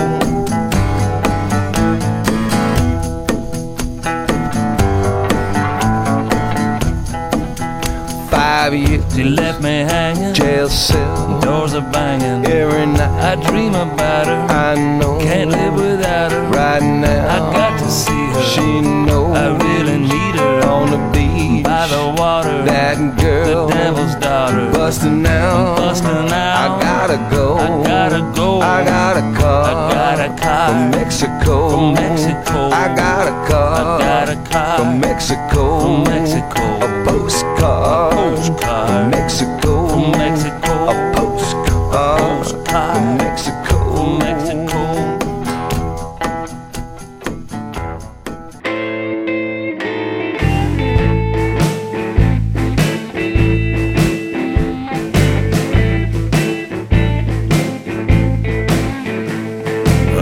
She 9.25 9.31
left 9.31 9.63
me 9.63 9.81
hanging, 9.89 10.35
jail 10.35 10.69
cell. 10.69 11.41
doors 11.41 11.73
are 11.73 11.81
banging. 11.81 12.45
Every 12.45 12.85
night 12.85 13.33
I 13.33 13.37
dream 13.37 13.75
about 13.75 14.27
her, 14.27 14.37
I 14.53 14.75
know. 14.99 15.19
can't 15.19 15.51
live 15.51 15.73
without 15.77 16.31
her. 16.31 16.43
Right 16.51 16.83
now, 16.83 17.33
I 17.35 17.39
got 17.57 17.79
to 17.79 17.91
see 17.91 18.13
her. 18.13 18.43
She 18.43 18.83
knows 18.83 19.35
I 19.35 19.57
really 19.65 19.97
need 19.97 20.35
her 20.37 20.69
on 20.69 20.91
the 20.91 21.01
beach. 21.11 21.65
by 21.65 21.87
the 21.87 22.15
water. 22.21 22.65
That 22.67 22.99
girl. 23.19 23.69
the 23.69 23.73
devil's 23.73 24.15
daughter. 24.17 24.71
busting 24.73 25.25
out. 25.25 25.77
busting 25.79 26.31
out. 26.31 26.57
I 26.61 26.83
gotta 26.83 27.17
go. 27.35 27.57
I 27.57 27.83
gotta 27.83 28.21
go. 28.37 28.61
I 28.61 28.85
got 28.85 29.17
a 29.17 29.41
car. 29.41 29.65
I 29.65 29.95
got 29.95 30.21
a 30.21 30.39
car. 30.39 30.69
from 30.69 30.91
Mexico. 30.91 31.71
From 31.71 31.95
Mexico. 31.95 32.69
I 32.69 32.95
got 32.95 33.29
a 33.29 33.49
car. 33.49 33.73
I 33.73 33.99
got 34.05 34.29
a 34.29 34.51
car. 34.51 34.79
from 34.81 35.01
Mexico. 35.01 35.81
From 35.81 36.05
Mexico. 36.05 37.04
A 37.65 38.11
postcard. 38.13 38.35
Postcard. 38.35 39.11
Mexico. 39.11 39.89
From 39.89 40.11
Mexico. 40.13 40.73
A 40.87 41.13
postcard. 41.15 41.95
Postcard. 42.21 42.97
from 42.97 43.17
Mexico. 43.17 43.77
From 43.97 44.19
Mexico. 44.19 44.81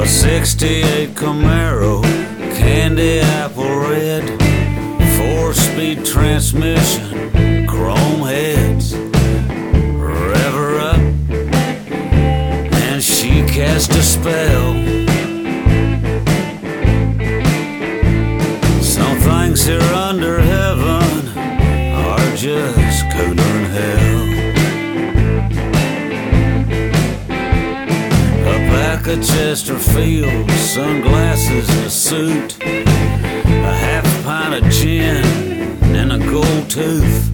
A 0.00 0.06
68 0.06 1.10
Camaro, 1.16 2.02
candy 2.54 3.18
apple 3.20 3.51
of 29.12 29.22
Chesterfield, 29.26 30.50
sunglasses, 30.52 31.68
and 31.68 31.86
a 31.86 31.90
suit, 31.90 32.56
a 32.62 33.74
half 33.74 34.24
pint 34.24 34.64
of 34.64 34.70
gin, 34.72 35.24
and 35.94 36.12
a 36.12 36.18
gold 36.18 36.70
tooth, 36.70 37.31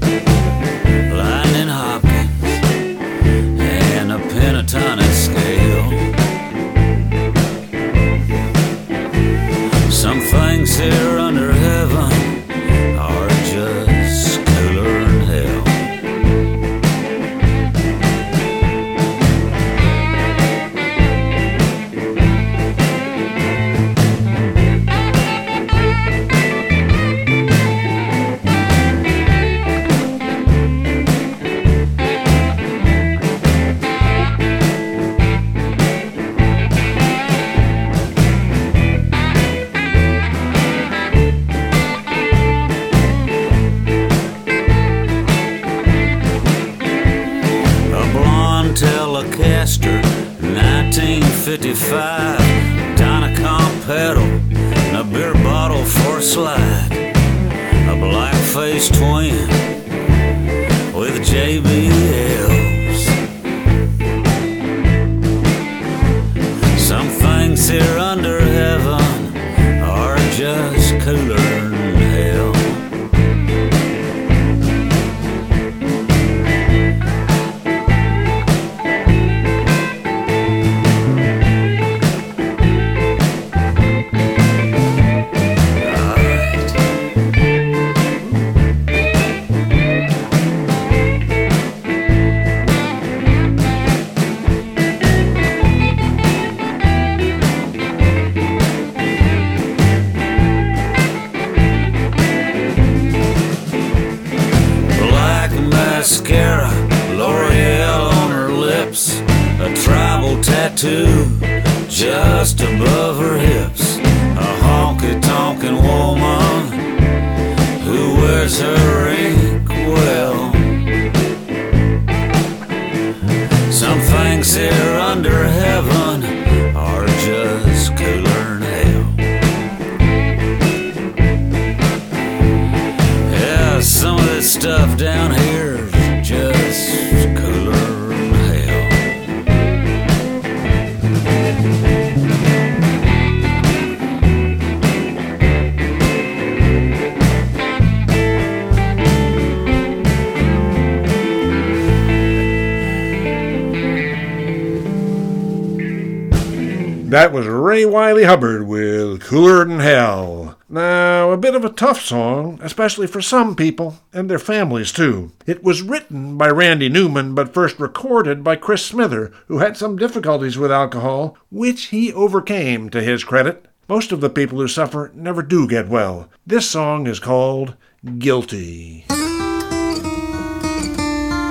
especially 162.79 163.09
for 163.09 163.21
some 163.21 163.57
people 163.57 163.97
and 164.13 164.31
their 164.31 164.39
families 164.39 164.93
too. 164.93 165.33
It 165.47 165.65
was 165.65 165.83
written 165.83 166.39
by 166.39 166.47
Randy 166.49 166.89
Newman, 166.89 167.35
but 167.35 167.53
first 167.53 167.81
recorded 167.81 168.45
by 168.45 168.55
Chris 168.55 168.87
Smither, 168.87 169.33
who 169.49 169.59
had 169.59 169.77
some 169.77 169.97
difficulties 169.97 170.57
with 170.57 170.71
alcohol, 170.71 171.37
which 171.51 171.87
he 171.87 172.13
overcame 172.13 172.89
to 172.91 173.03
his 173.03 173.25
credit. 173.25 173.67
Most 173.89 174.13
of 174.13 174.21
the 174.21 174.31
people 174.31 174.61
who 174.61 174.69
suffer 174.69 175.11
never 175.13 175.43
do 175.43 175.67
get 175.67 175.89
well. 175.89 176.29
This 176.47 176.71
song 176.71 177.09
is 177.09 177.19
called 177.19 177.75
Guilty. 178.21 179.07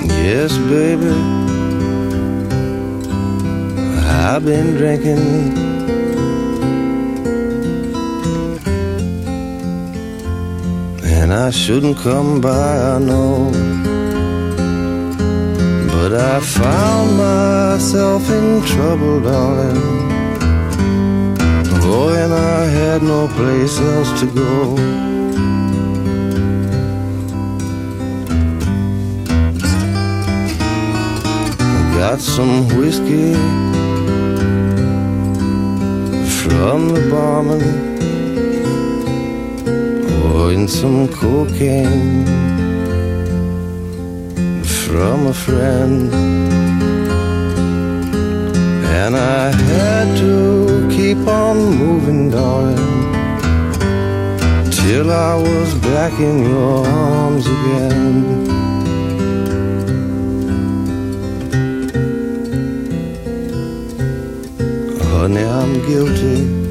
Yes, 0.07 0.57
baby. 0.59 1.09
I've 4.07 4.45
been 4.45 4.77
drinking. 4.77 5.96
And 11.19 11.33
I 11.33 11.49
shouldn't 11.49 11.97
come 11.97 12.39
by, 12.41 12.77
I 12.95 12.99
know. 12.99 13.51
But 15.91 16.13
I 16.13 16.39
found 16.39 17.17
myself 17.17 18.29
in 18.29 18.61
trouble, 18.61 19.19
darling. 19.21 19.77
Oh, 21.89 22.09
and 22.09 22.33
I 22.33 22.65
had 22.79 23.01
no 23.01 23.27
place 23.29 23.79
else 23.79 24.19
to 24.21 24.27
go. 24.27 24.75
Got 31.97 32.19
some 32.21 32.67
whiskey 32.77 33.33
from 36.39 36.89
the 36.93 37.09
barman, 37.09 37.86
pouring 40.47 40.67
some 40.67 41.09
cocaine 41.09 42.25
from 44.63 45.27
a 45.27 45.33
friend. 45.33 46.13
And 48.99 49.13
I 49.17 49.51
had 49.51 50.17
to 50.19 50.87
keep 50.89 51.17
on 51.27 51.57
moving, 51.75 52.31
darling, 52.31 53.11
till 54.71 55.11
I 55.11 55.35
was 55.35 55.73
back 55.89 56.13
in 56.17 56.39
your 56.49 56.87
arms 56.87 57.45
again. 57.45 58.47
Honey, 65.11 65.43
I'm 65.43 65.73
guilty. 65.85 66.66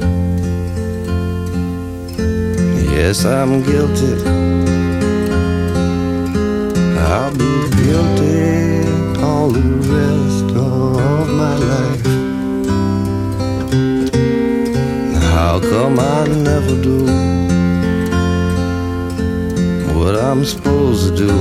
Yes, 2.97 3.25
I'm 3.25 3.61
guilty. 3.61 4.15
I'll 6.97 7.31
be 7.31 7.53
guilty 7.77 9.21
all 9.21 9.49
the 9.51 9.69
rest 9.93 10.47
of 10.55 11.29
my 11.41 11.55
life. 11.73 12.05
How 15.31 15.59
come 15.59 15.99
I 15.99 16.27
never 16.27 16.75
do 16.81 17.05
what 19.93 20.15
I'm 20.15 20.43
supposed 20.43 21.09
to 21.09 21.27
do? 21.27 21.35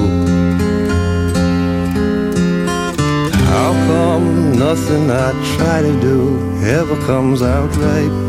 How 3.49 3.73
come 3.89 4.59
nothing 4.59 5.11
I 5.11 5.33
try 5.57 5.81
to 5.81 6.01
do 6.03 6.61
ever 6.65 6.97
comes 7.07 7.41
out 7.41 7.75
right? 7.77 8.26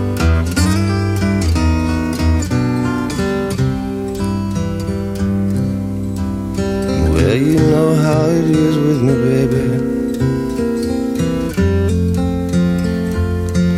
Well, 7.28 7.36
you 7.36 7.56
know 7.56 7.94
how 7.94 8.24
it 8.28 8.50
is 8.50 8.78
with 8.78 9.02
me, 9.02 9.14
baby. 9.28 9.66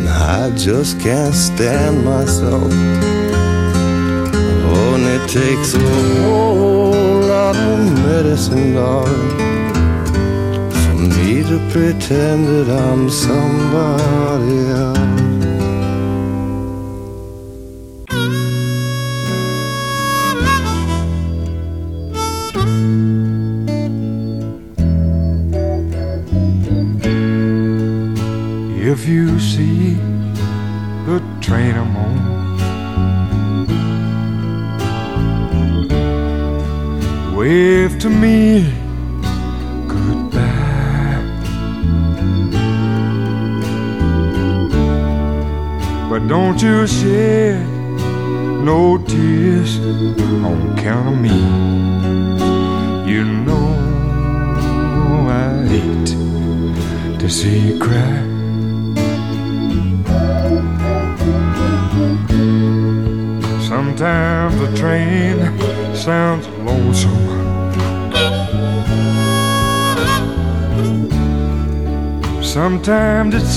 I 0.08 0.52
just 0.56 1.00
can't 1.00 1.34
stand 1.34 2.04
myself. 2.04 2.72
Oh, 4.70 4.94
and 4.94 5.04
it 5.16 5.28
takes 5.28 5.74
a 5.74 5.80
whole 6.22 7.22
lot 7.26 7.56
of 7.56 7.92
medicine, 8.06 8.74
darling 8.74 9.30
for 10.70 10.94
me 10.94 11.42
to 11.42 11.58
pretend 11.72 12.46
that 12.46 12.68
I'm 12.70 13.10
somebody 13.10 14.58
else. 14.68 15.29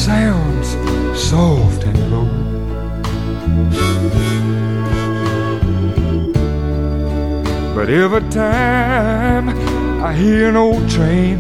Sounds 0.04 0.68
soft 1.18 1.86
and 1.86 2.12
low. 2.12 2.28
But 7.74 7.90
every 7.90 8.30
time 8.30 9.48
I 10.04 10.14
hear 10.14 10.50
an 10.50 10.58
old 10.58 10.90
train 10.90 11.40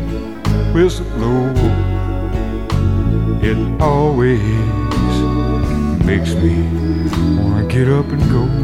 whistle 0.73 1.05
blow, 1.17 1.51
it 3.41 3.57
always 3.81 4.39
makes 6.05 6.33
me 6.35 6.55
wanna 7.37 7.67
get 7.67 7.89
up 7.89 8.07
and 8.07 8.21
go. 8.31 8.62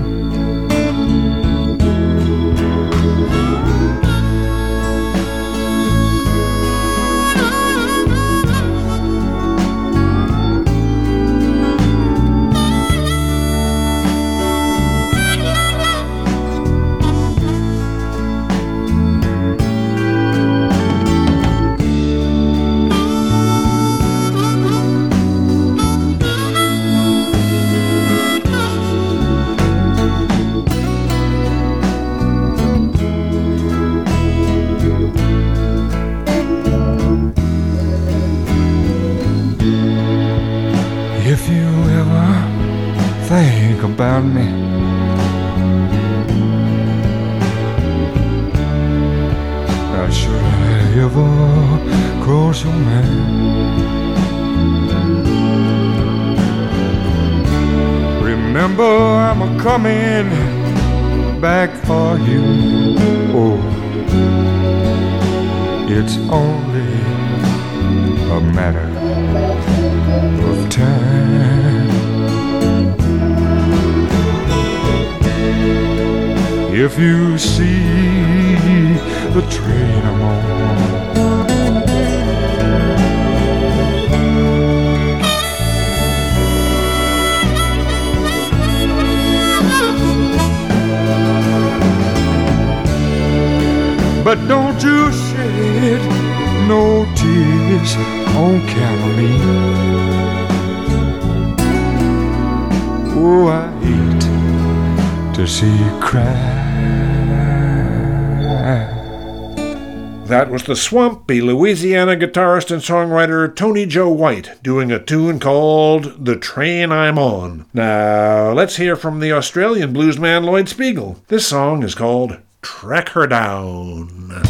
The 110.69 110.75
swampy 110.75 111.41
Louisiana 111.41 112.15
guitarist 112.15 112.69
and 112.69 112.79
songwriter 112.79 113.55
Tony 113.55 113.87
Joe 113.87 114.07
White 114.07 114.61
doing 114.61 114.91
a 114.91 115.03
tune 115.03 115.39
called 115.39 116.23
The 116.23 116.35
Train 116.35 116.91
I'm 116.91 117.17
On. 117.17 117.65
Now, 117.73 118.51
let's 118.51 118.75
hear 118.75 118.95
from 118.95 119.19
the 119.19 119.31
Australian 119.31 119.95
bluesman 119.95 120.45
Lloyd 120.45 120.69
Spiegel. 120.69 121.23
This 121.27 121.47
song 121.47 121.81
is 121.81 121.95
called 121.95 122.37
Track 122.61 123.09
Her 123.09 123.25
Down. 123.25 124.43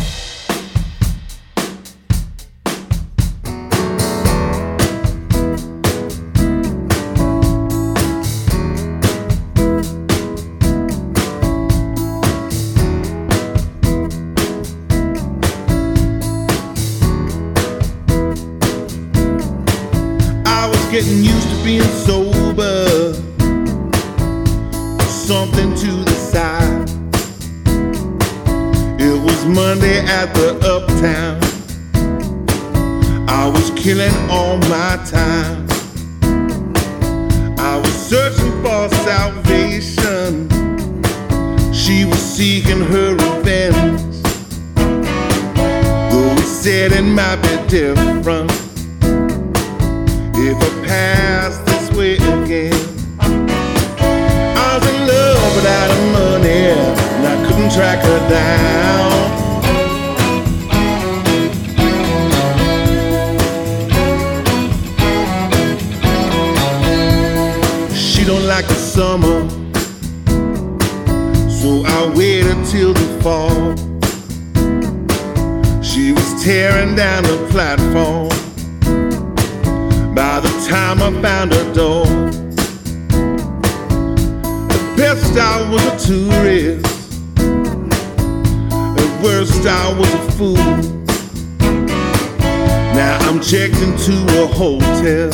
Was 29.40 29.56
Monday 29.56 30.00
at 30.00 30.34
the 30.34 30.50
Uptown. 30.66 31.40
I 33.30 33.48
was 33.48 33.72
killing 33.72 34.14
all 34.30 34.58
my 34.70 34.98
time. 35.06 35.68
I 37.58 37.78
was 37.78 37.94
searching 37.94 38.52
for 38.64 38.90
salvation. 39.06 40.50
She 41.74 42.06
was 42.06 42.20
seeking 42.20 42.82
her 42.82 43.14
revenge. 43.14 44.02
Though 46.12 46.34
it 46.34 46.46
said 46.46 46.92
it 46.92 47.04
might 47.04 47.38
be 47.38 47.56
different 47.68 48.52
if 50.36 50.58
I 50.58 50.88
pass 50.88 51.58
this 51.60 51.92
way 51.96 52.16
again. 52.16 52.74
I 53.20 54.78
was 54.78 54.90
in 54.90 55.08
love 55.08 55.56
without 55.56 55.92
money, 56.12 56.72
and 56.72 57.28
I 57.28 57.48
couldn't 57.48 57.72
track 57.72 58.04
her 58.04 58.30
down. 58.30 59.19
Summer, 69.00 69.48
so 71.50 71.84
I 71.86 72.14
waited 72.18 72.66
till 72.66 72.94
the 72.94 73.08
fall. 73.24 73.74
She 75.82 76.12
was 76.12 76.44
tearing 76.44 76.98
down 76.98 77.24
the 77.24 77.48
platform 77.50 78.28
by 80.14 80.42
the 80.42 80.52
time 80.70 81.02
I 81.02 81.12
found 81.22 81.54
her 81.54 81.74
door. 81.74 82.08
At 84.76 84.98
best, 84.98 85.38
I 85.38 85.56
was 85.72 85.86
a 85.86 85.96
tourist. 86.08 86.86
At 89.00 89.24
worst, 89.24 89.66
I 89.66 89.94
was 89.98 90.14
a 90.14 90.32
fool. 90.34 90.66
Now 93.00 93.18
I'm 93.22 93.40
checked 93.40 93.78
into 93.78 94.16
a 94.44 94.46
hotel, 94.46 95.32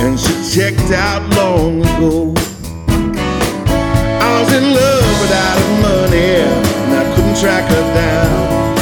and 0.00 0.18
she 0.18 0.32
checked 0.54 0.90
out 0.92 1.22
long 1.34 1.80
ago. 1.80 2.32
I 4.20 4.40
was 4.40 4.52
in 4.52 4.72
love 4.72 5.20
without 5.22 5.60
money, 5.82 6.42
and 6.84 6.94
I 6.94 7.14
couldn't 7.14 7.36
track 7.36 7.68
her 7.70 7.94
down. 7.94 8.77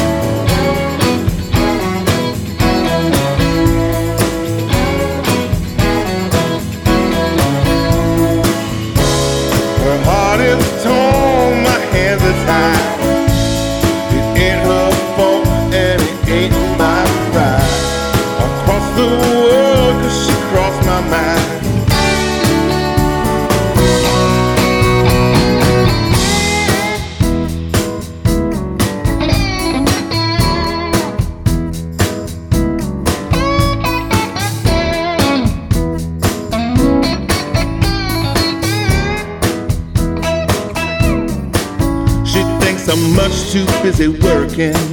Busy 44.56 44.85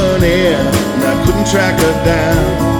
and 0.00 1.04
I 1.04 1.24
couldn't 1.24 1.46
track 1.46 1.78
her 1.80 2.04
down. 2.04 2.79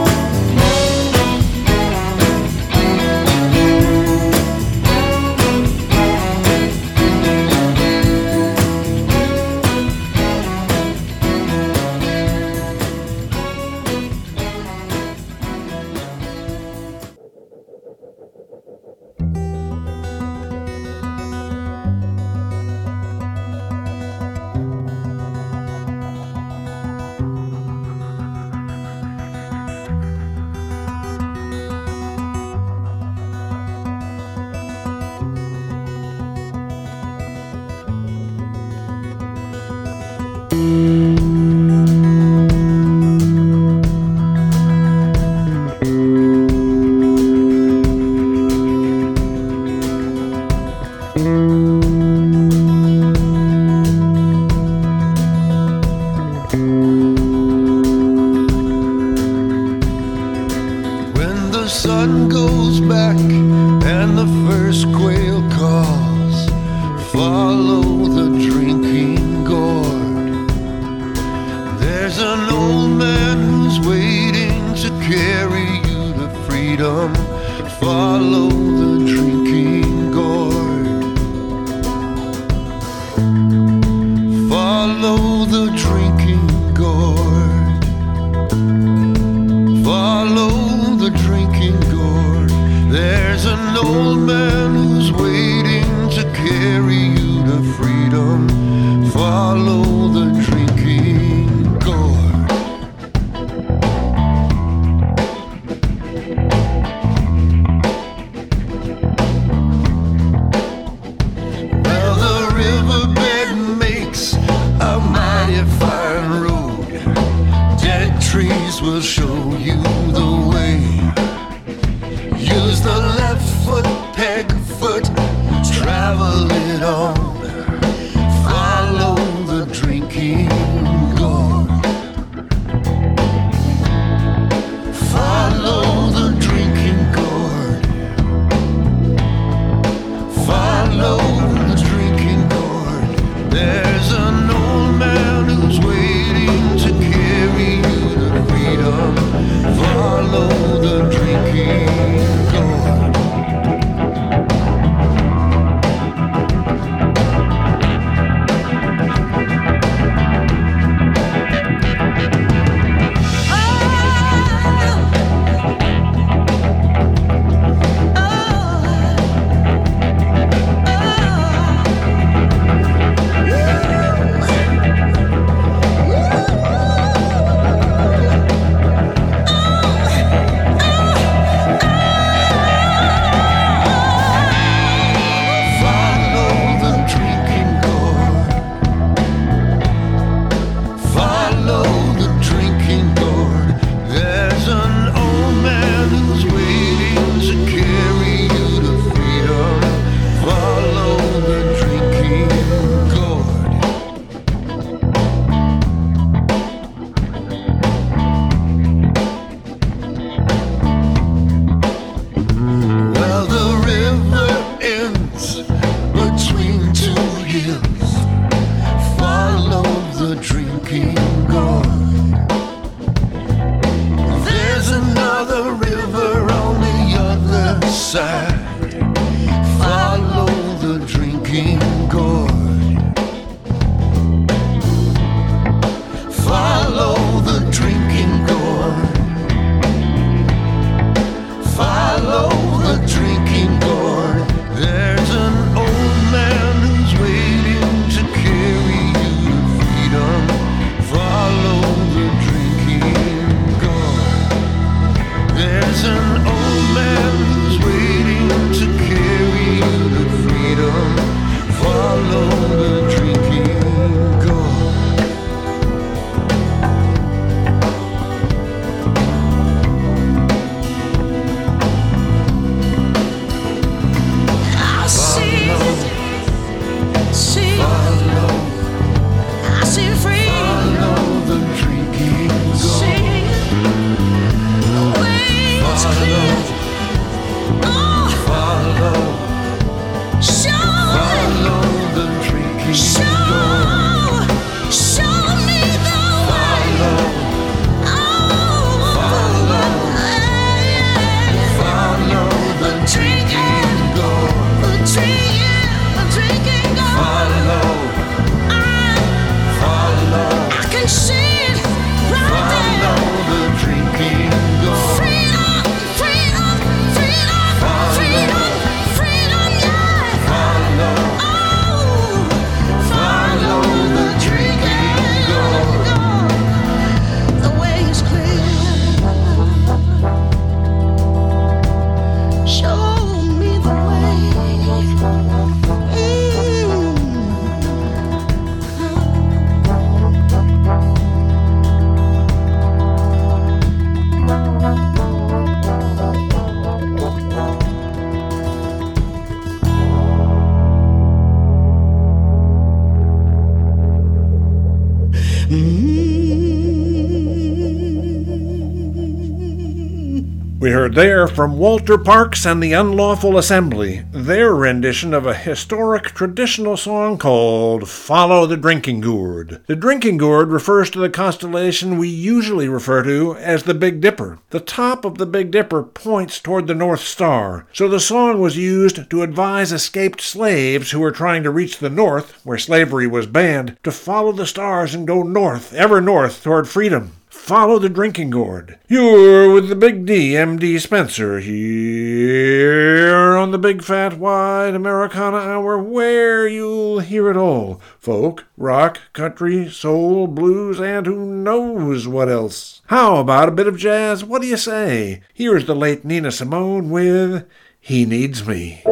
There 361.15 361.49
from 361.49 361.77
Walter 361.77 362.17
Parks 362.17 362.65
and 362.65 362.81
the 362.83 362.93
Unlawful 362.93 363.59
Assembly, 363.59 364.25
their 364.33 364.75
rendition 364.75 365.35
of 365.35 365.45
a 365.45 365.55
historic 365.55 366.27
traditional 366.27 366.97
song 366.97 367.37
called 367.37 368.09
Follow 368.09 368.65
the 368.67 368.77
Drinking 368.77 369.21
Gourd. 369.21 369.83
The 369.87 369.97
Drinking 369.97 370.37
Gourd 370.37 370.69
refers 370.69 371.11
to 371.11 371.19
the 371.19 371.29
constellation 371.29 372.17
we 372.17 372.29
usually 372.29 372.89
refer 372.89 373.25
to 373.25 373.57
as 373.57 373.83
the 373.83 373.95
Big 373.95 374.21
Dipper. 374.21 374.59
The 374.71 374.81
top 374.81 375.25
of 375.25 375.39
the 375.39 375.47
Big 375.47 375.73
Dipper 375.73 376.03
points 376.03 376.61
toward 376.61 376.87
the 376.87 376.95
North 376.95 377.21
Star, 377.21 377.87
so 377.93 378.09
the 378.09 378.21
song 378.21 378.61
was 378.61 378.77
used 378.77 379.29
to 379.29 379.43
advise 379.43 379.93
escaped 379.93 380.41
slaves 380.41 381.11
who 381.11 381.21
were 381.21 381.33
trying 381.33 381.65
to 381.65 381.71
reach 381.71 381.99
the 381.99 382.11
North, 382.11 382.61
where 382.65 382.79
slavery 382.79 383.27
was 383.27 383.47
banned, 383.47 383.97
to 384.05 384.13
follow 384.13 384.53
the 384.53 384.67
stars 384.67 385.15
and 385.15 385.27
go 385.27 385.43
north, 385.43 385.93
ever 385.93 386.21
north, 386.21 386.63
toward 386.63 386.89
freedom. 386.89 387.33
Follow 387.61 387.99
the 388.01 388.09
drinking 388.09 388.51
gourd. 388.51 388.99
You're 389.07 389.73
with 389.73 389.89
the 389.89 389.95
Big 389.95 390.27
D, 390.27 390.55
MD 390.55 390.99
Spenser, 391.01 391.61
here 391.61 393.57
on 393.57 393.71
the 393.71 393.79
Big 393.79 394.03
Fat 394.03 394.39
Wide 394.39 394.95
Americana 394.95 395.59
Hour, 395.59 396.03
where 396.03 396.67
you'll 396.67 397.21
hear 397.21 397.49
it 397.49 397.57
all 397.57 398.01
folk, 398.19 398.65
rock, 398.77 399.21
country, 399.35 399.89
soul, 399.89 400.49
blues, 400.49 400.99
and 400.99 401.27
who 401.27 401.45
knows 401.47 402.27
what 402.27 402.49
else. 402.49 403.03
How 403.07 403.37
about 403.37 403.69
a 403.69 403.73
bit 403.73 403.87
of 403.87 403.97
jazz? 403.97 404.43
What 404.43 404.63
do 404.63 404.67
you 404.69 404.77
say? 404.77 405.43
Here's 405.55 405.87
the 405.87 405.95
late 405.95 406.25
Nina 406.25 406.51
Simone 406.51 407.09
with 407.11 407.69
He 408.01 408.25
Needs 408.25 408.67
Me. 408.67 409.05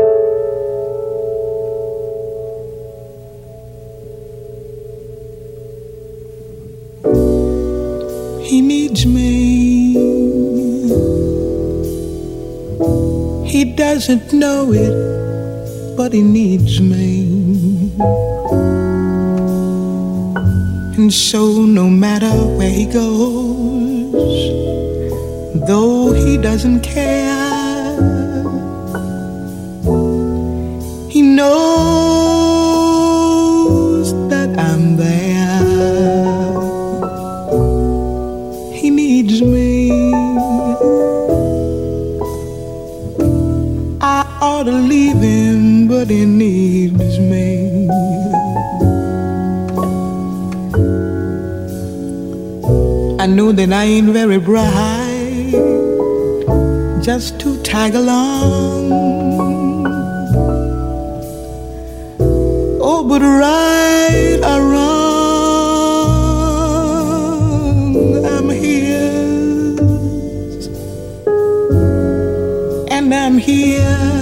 Needs 8.89 9.07
me. 9.07 9.93
He 13.47 13.64
doesn't 13.64 14.32
know 14.32 14.72
it, 14.72 15.97
but 15.97 16.12
he 16.12 16.22
needs 16.22 16.80
me. 16.80 17.93
And 20.97 21.12
so, 21.12 21.62
no 21.62 21.89
matter 21.89 22.32
where 22.57 22.70
he 22.70 22.86
goes, 22.86 24.12
though 25.66 26.12
he 26.12 26.39
doesn't 26.39 26.80
care, 26.80 27.95
he 31.11 31.22
knows 31.22 32.47
needs 46.11 47.19
me. 47.19 47.89
I 53.21 53.27
know 53.27 53.53
that 53.53 53.73
I 53.73 53.85
ain't 53.85 54.11
very 54.11 54.39
bright, 54.39 55.53
just 57.03 57.39
to 57.41 57.57
tag 57.63 57.95
along. 57.95 58.93
Oh, 62.81 63.05
but 63.09 63.21
right 63.23 64.41
or 64.43 64.61
wrong, 64.71 64.95
I'm 68.25 68.49
his, 68.49 69.79
and 72.91 73.13
I'm 73.13 73.37
here, 73.39 74.18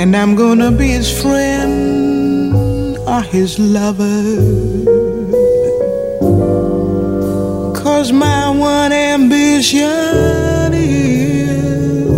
and 0.00 0.16
I'm 0.16 0.34
gonna 0.34 0.72
be 0.72 0.88
his 0.88 1.10
friend 1.20 2.96
or 3.06 3.20
his 3.20 3.58
lover. 3.58 4.22
Cause 7.82 8.10
my 8.10 8.48
one 8.48 8.92
ambition 8.92 10.72
is 10.72 12.08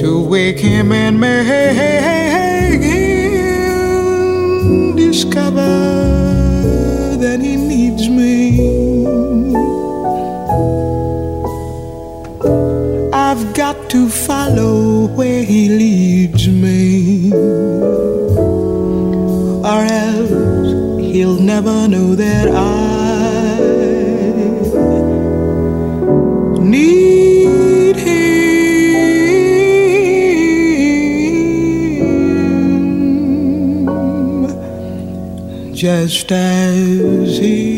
to 0.00 0.20
wake 0.28 0.58
him 0.58 0.90
and 0.90 1.20
make 1.20 1.46
him 2.82 4.96
discover 4.96 5.74
that 7.22 7.38
he 7.40 7.54
needs 7.54 8.08
me. 8.08 8.74
I've 13.12 13.54
got 13.54 13.76
to 13.90 14.08
follow 14.44 15.06
where 15.06 15.42
he 15.42 15.68
leads 15.70 16.46
me, 16.48 17.32
or 19.72 19.80
else 20.04 21.00
he'll 21.00 21.40
never 21.40 21.88
know 21.88 22.14
that 22.14 22.48
I 22.48 23.58
need 26.60 27.96
him. 27.96 28.24
Just 35.72 36.30
as 36.32 37.38
he 37.38 37.73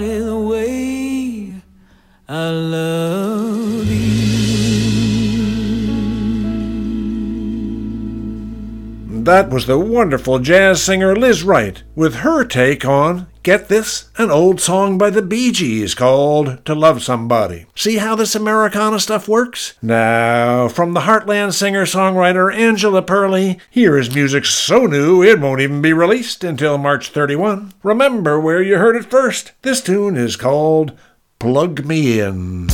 the 0.00 0.36
way 0.36 1.54
I 2.28 2.50
love 2.50 3.88
you. 3.90 4.22
That 9.24 9.50
was 9.50 9.66
the 9.66 9.78
wonderful 9.78 10.38
jazz 10.38 10.82
singer 10.82 11.14
Lizz 11.16 11.42
Wright 11.42 11.82
with 11.94 12.16
her 12.16 12.44
take 12.44 12.84
on 12.84 13.26
Get 13.42 13.66
this? 13.68 14.08
An 14.18 14.30
old 14.30 14.60
song 14.60 14.98
by 14.98 15.10
the 15.10 15.20
Bee 15.20 15.50
Gees 15.50 15.96
called 15.96 16.64
To 16.64 16.76
Love 16.76 17.02
Somebody. 17.02 17.66
See 17.74 17.96
how 17.96 18.14
this 18.14 18.36
Americana 18.36 19.00
stuff 19.00 19.26
works? 19.26 19.74
Now, 19.82 20.68
from 20.68 20.92
the 20.92 21.00
Heartland 21.00 21.52
singer 21.52 21.84
songwriter 21.84 22.54
Angela 22.54 23.02
Perley, 23.02 23.58
here 23.68 23.98
is 23.98 24.14
music 24.14 24.44
so 24.44 24.86
new 24.86 25.24
it 25.24 25.40
won't 25.40 25.60
even 25.60 25.82
be 25.82 25.92
released 25.92 26.44
until 26.44 26.78
March 26.78 27.08
31. 27.08 27.72
Remember 27.82 28.38
where 28.38 28.62
you 28.62 28.78
heard 28.78 28.94
it 28.94 29.10
first. 29.10 29.50
This 29.62 29.80
tune 29.80 30.16
is 30.16 30.36
called 30.36 30.96
Plug 31.40 31.84
Me 31.84 32.20
In. 32.20 32.68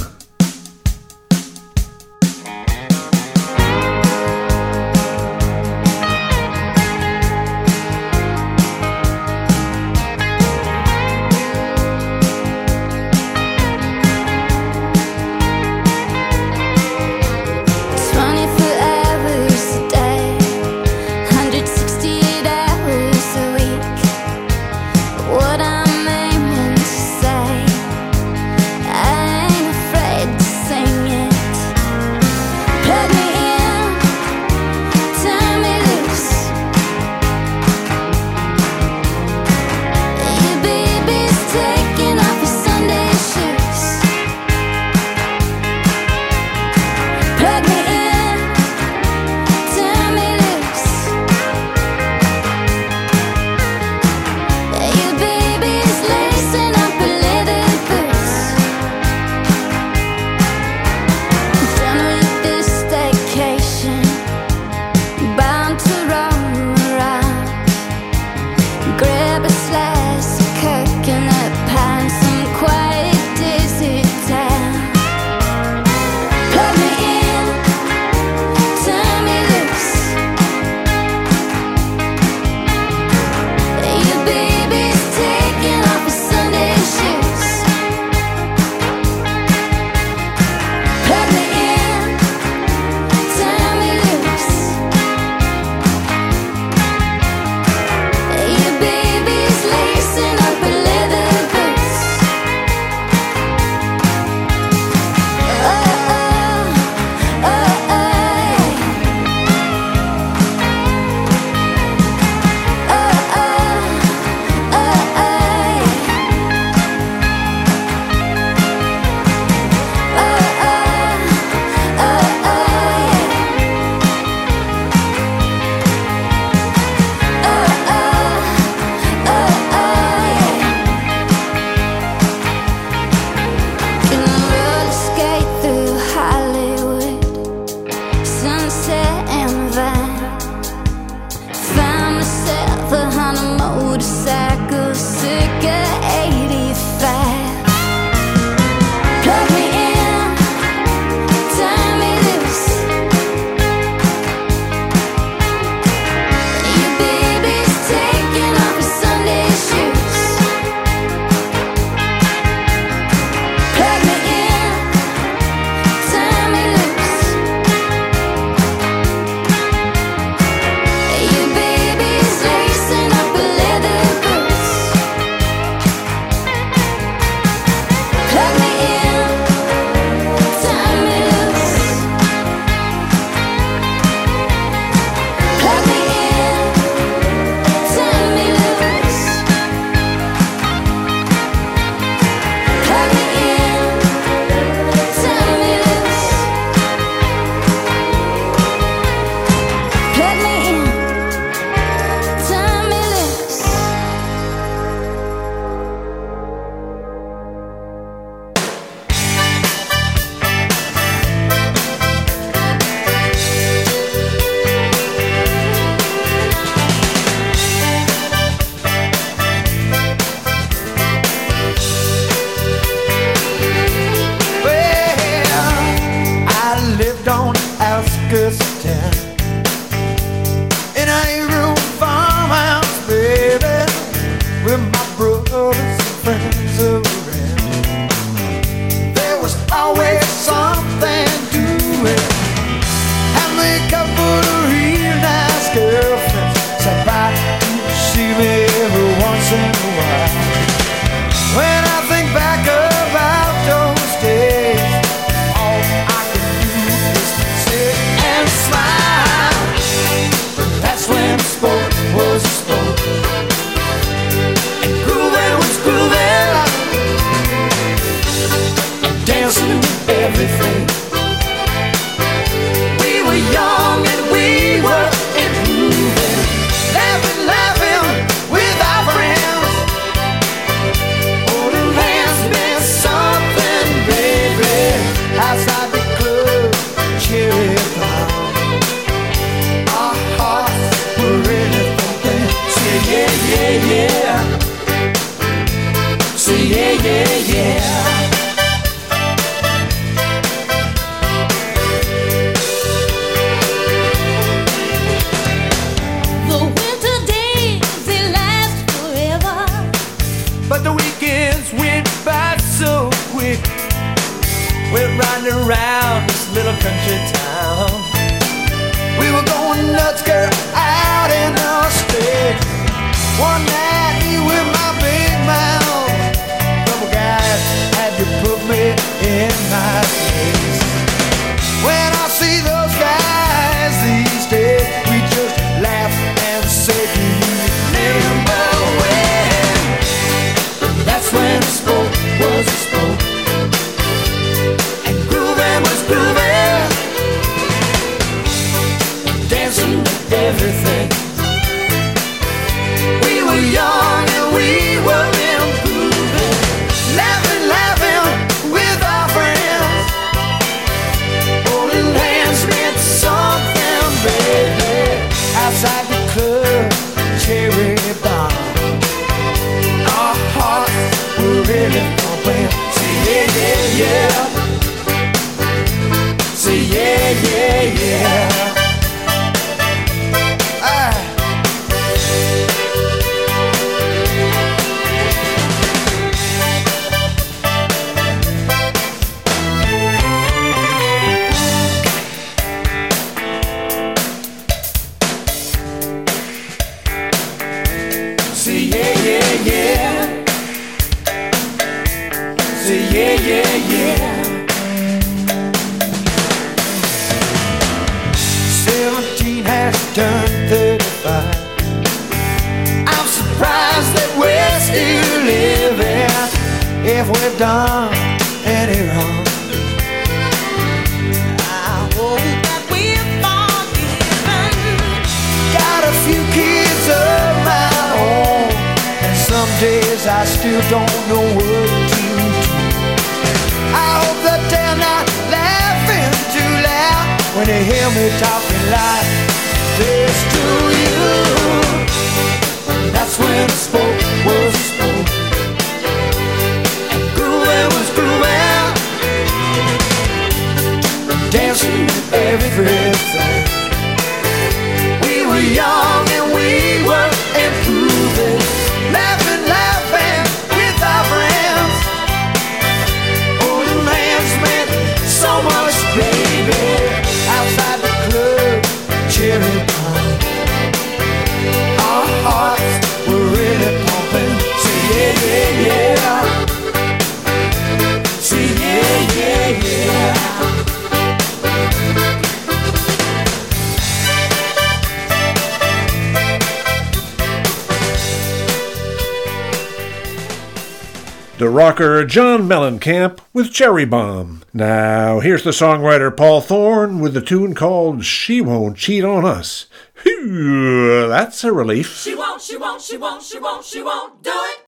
The 491.59 491.69
rocker 491.69 492.25
John 492.25 492.69
Mellencamp 492.69 493.41
with 493.53 493.73
Cherry 493.73 494.05
Bomb. 494.05 494.63
Now, 494.73 495.41
here's 495.41 495.65
the 495.65 495.73
songwriter 495.73 496.35
Paul 496.35 496.61
Thorn 496.61 497.19
with 497.19 497.35
the 497.35 497.41
tune 497.41 497.75
called 497.75 498.25
She 498.25 498.61
Won't 498.61 498.97
Cheat 498.97 499.25
on 499.25 499.45
Us. 499.45 499.87
Whew, 500.23 501.27
that's 501.27 501.65
a 501.65 501.73
relief. 501.73 502.17
She 502.17 502.37
won't, 502.37 502.63
she 502.63 502.77
won't, 502.77 503.03
she 503.03 503.17
won't, 503.17 503.43
she 503.43 503.59
won't, 503.59 503.85
she 503.85 504.01
won't 504.01 504.41
do 504.41 504.53
it. 504.55 504.85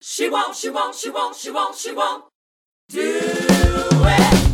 She 0.00 0.30
won't, 0.30 0.54
she 0.54 0.70
won't, 0.70 0.94
she 0.94 1.10
won't, 1.10 1.34
she 1.34 1.50
won't, 1.50 1.76
she 1.76 1.92
won't 1.92 2.24
do 2.88 3.20
it. 3.20 4.49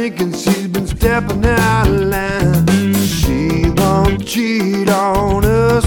thinking 0.00 0.32
she's 0.32 0.66
been 0.66 0.86
stepping 0.86 1.44
out 1.44 1.86
of 1.86 2.00
line. 2.14 2.94
She 2.94 3.68
won't 3.76 4.26
cheat 4.26 4.88
on 4.88 5.44
us. 5.44 5.84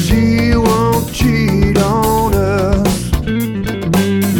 She 0.00 0.56
won't 0.56 1.12
cheat 1.12 1.76
on 1.76 2.32
us. 2.32 3.12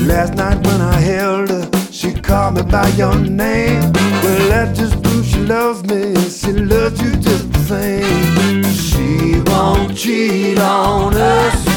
Last 0.07 0.37
night 0.37 0.57
when 0.67 0.81
I 0.81 0.99
held 1.13 1.51
her, 1.51 1.71
she 1.91 2.15
called 2.15 2.55
me 2.55 2.63
by 2.63 2.89
your 2.97 3.15
name. 3.15 3.93
Well, 4.23 4.45
that 4.53 4.75
just 4.75 5.03
proves 5.03 5.31
she 5.31 5.41
loves 5.41 5.83
me. 5.85 6.15
She 6.31 6.53
loves 6.53 6.99
you 7.03 7.11
just 7.17 7.53
the 7.53 7.63
same. 7.73 8.65
She 8.87 9.43
won't 9.51 9.95
cheat 9.95 10.59
on 10.59 11.15
us. 11.15 11.68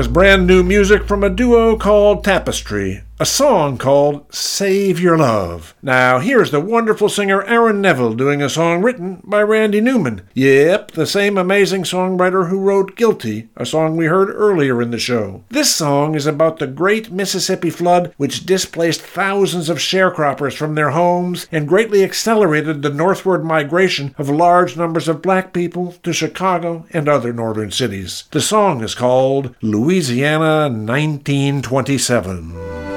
Was 0.00 0.08
brand 0.08 0.46
new 0.46 0.62
music 0.62 1.04
from 1.04 1.22
a 1.22 1.28
duo 1.28 1.76
called 1.76 2.24
Tapestry, 2.24 3.02
a 3.18 3.26
song 3.26 3.76
called 3.76 4.34
Save 4.34 4.98
Your 4.98 5.18
Love. 5.18 5.74
Now, 5.82 6.20
here's 6.20 6.50
the 6.50 6.58
wonderful 6.58 7.10
singer 7.10 7.42
Aaron 7.42 7.82
Neville 7.82 8.14
doing 8.14 8.40
a 8.40 8.48
song 8.48 8.80
written 8.80 9.09
by 9.30 9.42
Randy 9.42 9.80
Newman. 9.80 10.22
Yep, 10.34 10.90
the 10.90 11.06
same 11.06 11.38
amazing 11.38 11.84
songwriter 11.84 12.48
who 12.48 12.58
wrote 12.58 12.96
Guilty, 12.96 13.48
a 13.56 13.64
song 13.64 13.96
we 13.96 14.06
heard 14.06 14.28
earlier 14.28 14.82
in 14.82 14.90
the 14.90 14.98
show. 14.98 15.44
This 15.48 15.74
song 15.74 16.16
is 16.16 16.26
about 16.26 16.58
the 16.58 16.66
great 16.66 17.12
Mississippi 17.12 17.70
flood 17.70 18.12
which 18.16 18.44
displaced 18.44 19.00
thousands 19.00 19.68
of 19.68 19.78
sharecroppers 19.78 20.56
from 20.56 20.74
their 20.74 20.90
homes 20.90 21.46
and 21.52 21.68
greatly 21.68 22.02
accelerated 22.02 22.82
the 22.82 22.90
northward 22.90 23.44
migration 23.44 24.14
of 24.18 24.28
large 24.28 24.76
numbers 24.76 25.06
of 25.06 25.22
black 25.22 25.52
people 25.52 25.92
to 26.02 26.12
Chicago 26.12 26.84
and 26.90 27.08
other 27.08 27.32
northern 27.32 27.70
cities. 27.70 28.24
The 28.32 28.40
song 28.40 28.82
is 28.82 28.94
called 28.94 29.54
Louisiana 29.62 30.68
1927. 30.68 32.89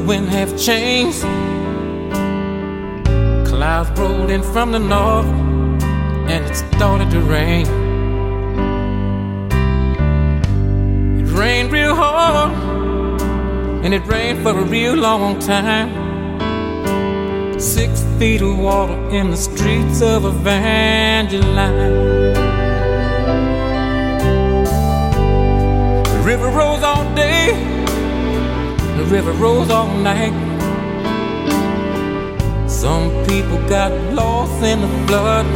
The 0.00 0.06
wind 0.06 0.28
have 0.28 0.58
changed. 0.58 1.20
Clouds 3.46 3.90
rolled 3.98 4.30
in 4.30 4.42
from 4.42 4.72
the 4.72 4.78
north 4.78 5.26
and 6.30 6.44
it 6.46 6.54
started 6.54 7.10
to 7.10 7.20
rain. 7.20 7.66
It 11.20 11.28
rained 11.38 11.70
real 11.72 11.94
hard 11.94 12.52
and 13.84 13.92
it 13.92 14.06
rained 14.06 14.42
for 14.42 14.58
a 14.58 14.64
real 14.64 14.94
long 14.94 15.38
time. 15.38 15.90
Six 17.60 18.02
feet 18.18 18.40
of 18.40 18.58
water 18.58 18.98
in 19.10 19.30
the 19.30 19.36
streets 19.36 20.00
of 20.00 20.24
Evangeline. 20.24 21.76
The 26.12 26.22
river 26.24 26.48
rose 26.48 26.82
all 26.82 27.04
day, 27.14 27.69
river 29.10 29.32
rose 29.32 29.70
all 29.70 29.88
night. 29.88 30.32
Some 32.68 33.10
people 33.26 33.58
got 33.68 33.90
lost 34.14 34.62
in 34.62 34.80
the 34.80 34.88
flood, 35.06 35.46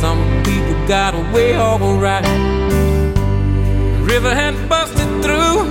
some 0.00 0.18
people 0.42 0.74
got 0.88 1.14
away 1.14 1.56
alright. 1.56 2.24
The 2.24 4.12
river 4.12 4.34
had 4.34 4.68
busted 4.68 5.08
through, 5.22 5.62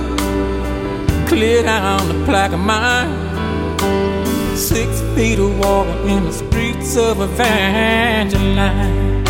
cleared 1.28 1.66
down 1.66 2.08
the 2.08 2.14
Plaquemine. 2.24 3.26
Six 4.56 5.02
feet 5.14 5.38
of 5.38 5.58
water 5.58 5.90
in 6.08 6.24
the 6.24 6.32
streets 6.32 6.96
of 6.96 7.20
Evangeline, 7.20 9.22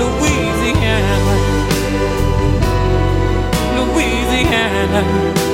Louisiana. 0.00 1.36
Louisiana. 3.76 5.47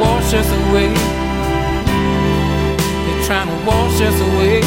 Wash 0.00 0.32
us 0.34 0.50
away. 0.52 0.94
They're 3.04 3.24
trying 3.26 3.48
to 3.48 3.56
wash 3.66 4.00
us 4.00 4.20
away. 4.20 4.60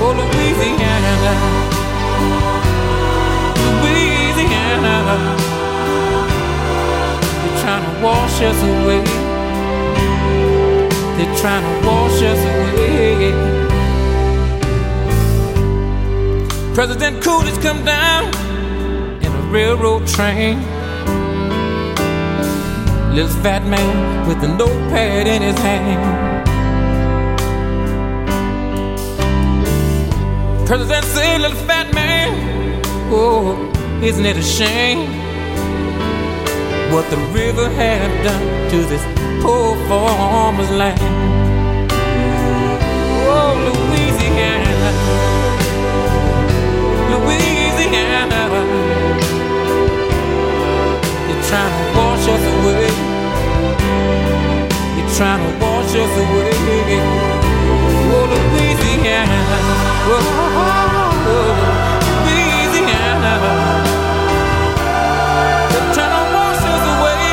Oh, 0.00 0.12
Louisiana. 0.18 1.32
Louisiana. 3.62 4.96
They're 7.42 7.58
trying 7.62 7.84
to 7.84 7.92
wash 8.02 8.38
us 8.40 8.60
away. 8.62 9.02
They're 11.16 11.36
trying 11.36 11.64
to 11.64 11.72
wash 11.86 12.22
us 12.22 12.40
away. 12.52 13.32
President 16.74 17.22
Coolidge 17.22 17.60
come 17.62 17.84
down 17.84 18.24
in 19.22 19.32
a 19.32 19.42
railroad 19.50 20.06
train. 20.06 20.75
Little 23.16 23.42
fat 23.42 23.64
man 23.64 24.28
with 24.28 24.44
a 24.44 24.48
notepad 24.48 25.26
in 25.26 25.40
his 25.40 25.56
hand. 25.56 26.46
President 30.66 31.02
said, 31.06 31.40
little 31.40 31.56
fat 31.66 31.94
man, 31.94 32.82
oh, 33.10 33.56
isn't 34.02 34.26
it 34.26 34.36
a 34.36 34.42
shame 34.42 35.08
what 36.92 37.08
the 37.08 37.16
river 37.32 37.70
have 37.70 38.12
done 38.22 38.70
to 38.72 38.84
this 38.84 39.02
poor 39.42 39.74
farmer's 39.88 40.70
land? 40.72 41.00
Oh, 43.32 43.56
Louisiana, 43.64 44.92
Louisiana. 47.12 48.42
You're 51.28 51.44
trying 51.48 51.72
to 51.72 51.98
wash 51.98 52.28
us 52.28 52.44
away. 52.60 53.05
Trying 55.16 55.40
to 55.40 55.48
wash 55.64 55.94
us 55.96 56.12
away. 56.12 56.52
Oh, 58.12 58.28
Louisiana. 58.28 59.40
Oh, 60.12 60.20
Louisiana. 62.20 63.32
You're 65.72 65.88
trying 65.94 66.12
to 66.12 66.22
wash 66.36 66.64
us 66.68 66.84
away. 66.92 67.24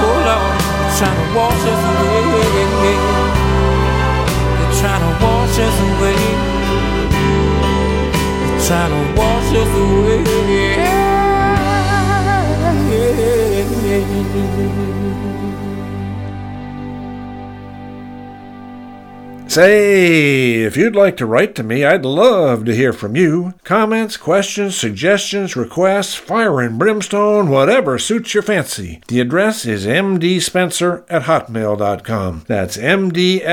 Oh, 0.00 0.16
Lord. 0.24 0.56
You're 0.80 0.96
trying 0.96 1.18
to 1.20 1.24
wash 1.36 1.64
us 1.72 1.82
away. 1.92 2.24
You're 4.56 4.74
trying 4.80 5.04
to 5.04 5.10
wash 5.20 5.58
us 5.60 5.76
away. 5.84 6.20
You're 8.48 8.64
trying 8.64 8.92
to 8.96 9.00
wash 9.20 9.52
us 9.60 9.72
away. 9.76 10.24
Say, 19.50 20.62
if 20.62 20.76
you'd 20.76 20.94
like 20.94 21.16
to 21.16 21.26
write 21.26 21.56
to 21.56 21.64
me, 21.64 21.84
I'd 21.84 22.04
love 22.04 22.64
to 22.66 22.72
hear 22.72 22.92
from 22.92 23.16
you. 23.16 23.54
Comments, 23.64 24.16
questions, 24.16 24.76
suggestions, 24.76 25.56
requests, 25.56 26.14
fire 26.14 26.60
and 26.60 26.78
brimstone, 26.78 27.48
whatever 27.48 27.98
suits 27.98 28.32
your 28.32 28.44
fancy. 28.44 29.02
The 29.08 29.18
address 29.18 29.66
is 29.66 29.86
mdspenser 29.86 31.04
at 31.10 31.22
hotmail.com. 31.22 32.44
That's 32.46 32.78
M-D-S-P-E-N-S-E-R 32.78 33.44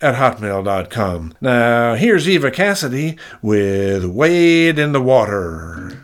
at 0.00 0.14
hotmail.com. 0.14 1.34
Now, 1.42 1.94
here's 1.94 2.26
Eva 2.26 2.50
Cassidy 2.50 3.18
with 3.42 4.06
Wade 4.06 4.78
in 4.78 4.92
the 4.92 5.02
Water. 5.02 6.00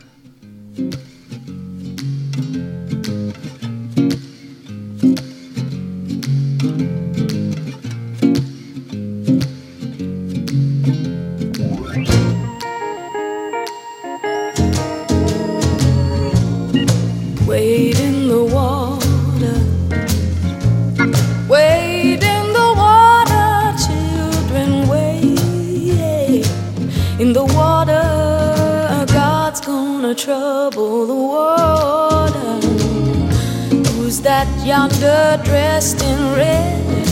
Yonder 34.70 35.40
dressed 35.42 36.00
in 36.00 36.18
red? 36.36 37.06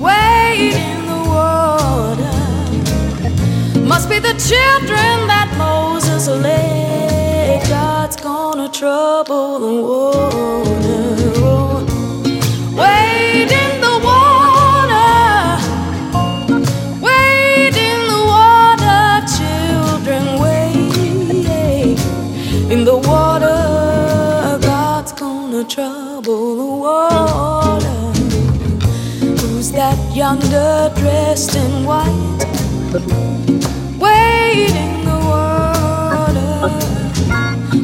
Wade 0.00 0.72
in 0.72 1.00
the 1.12 1.22
water. 1.36 2.38
Must 3.80 4.08
be 4.08 4.18
the 4.20 4.34
children 4.50 5.14
that 5.32 5.48
Moses 5.58 6.26
led. 6.28 7.68
God's 7.68 8.16
gonna 8.16 8.70
trouble 8.70 9.58
the 9.58 9.82
water. 9.82 10.73
yonder 30.24 30.90
dressed 30.96 31.54
in 31.54 31.84
white, 31.84 32.44
waiting 34.04 35.04
the 35.04 35.18
water. 35.30 36.70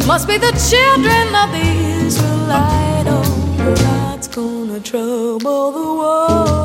Must 0.06 0.26
be 0.26 0.38
the 0.38 0.52
children 0.70 1.26
of 1.42 1.48
the 1.56 1.66
Israelite. 2.06 3.08
Oh, 3.08 3.74
God's 3.84 4.28
gonna 4.28 4.80
trouble 4.80 5.70
the 5.72 5.88
world. 6.00 6.59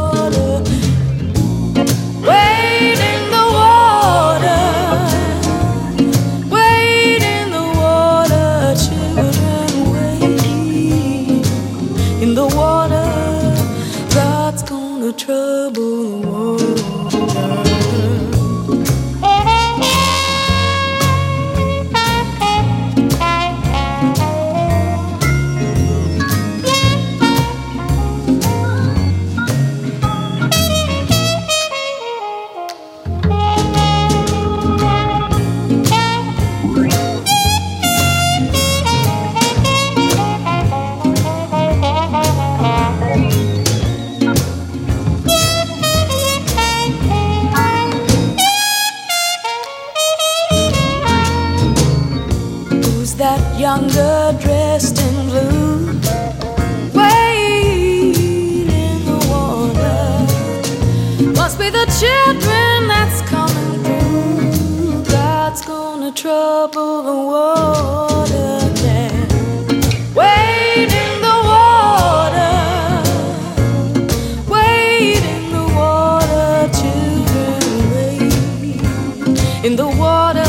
in 79.65 79.75
the 79.75 79.87
water. 79.87 80.43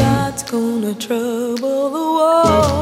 God's 0.00 0.42
gonna 0.42 0.94
trouble 0.94 1.90
the 1.90 2.06
water. 2.18 2.81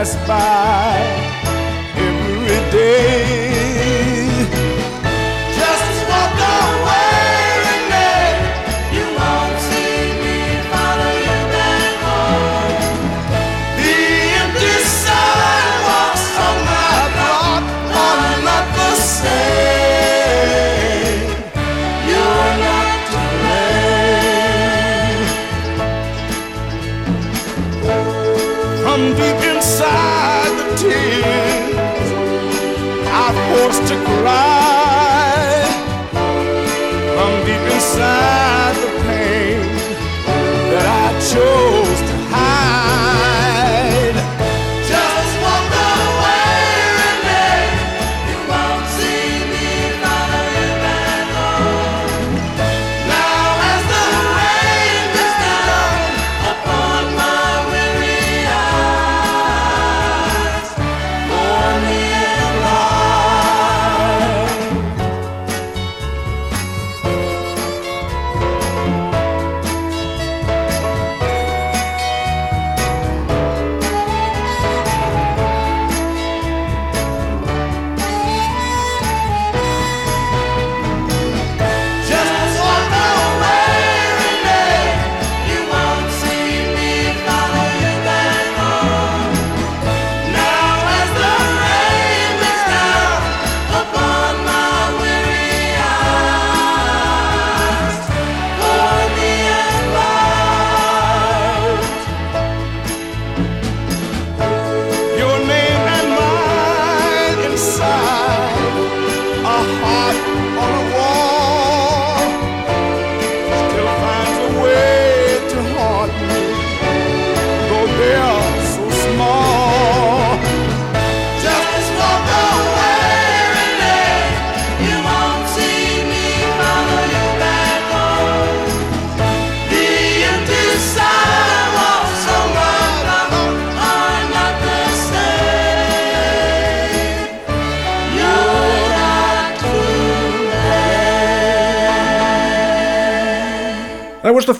pass 0.00 0.16
by 0.26 0.96
every 1.94 2.70
day. 2.72 3.29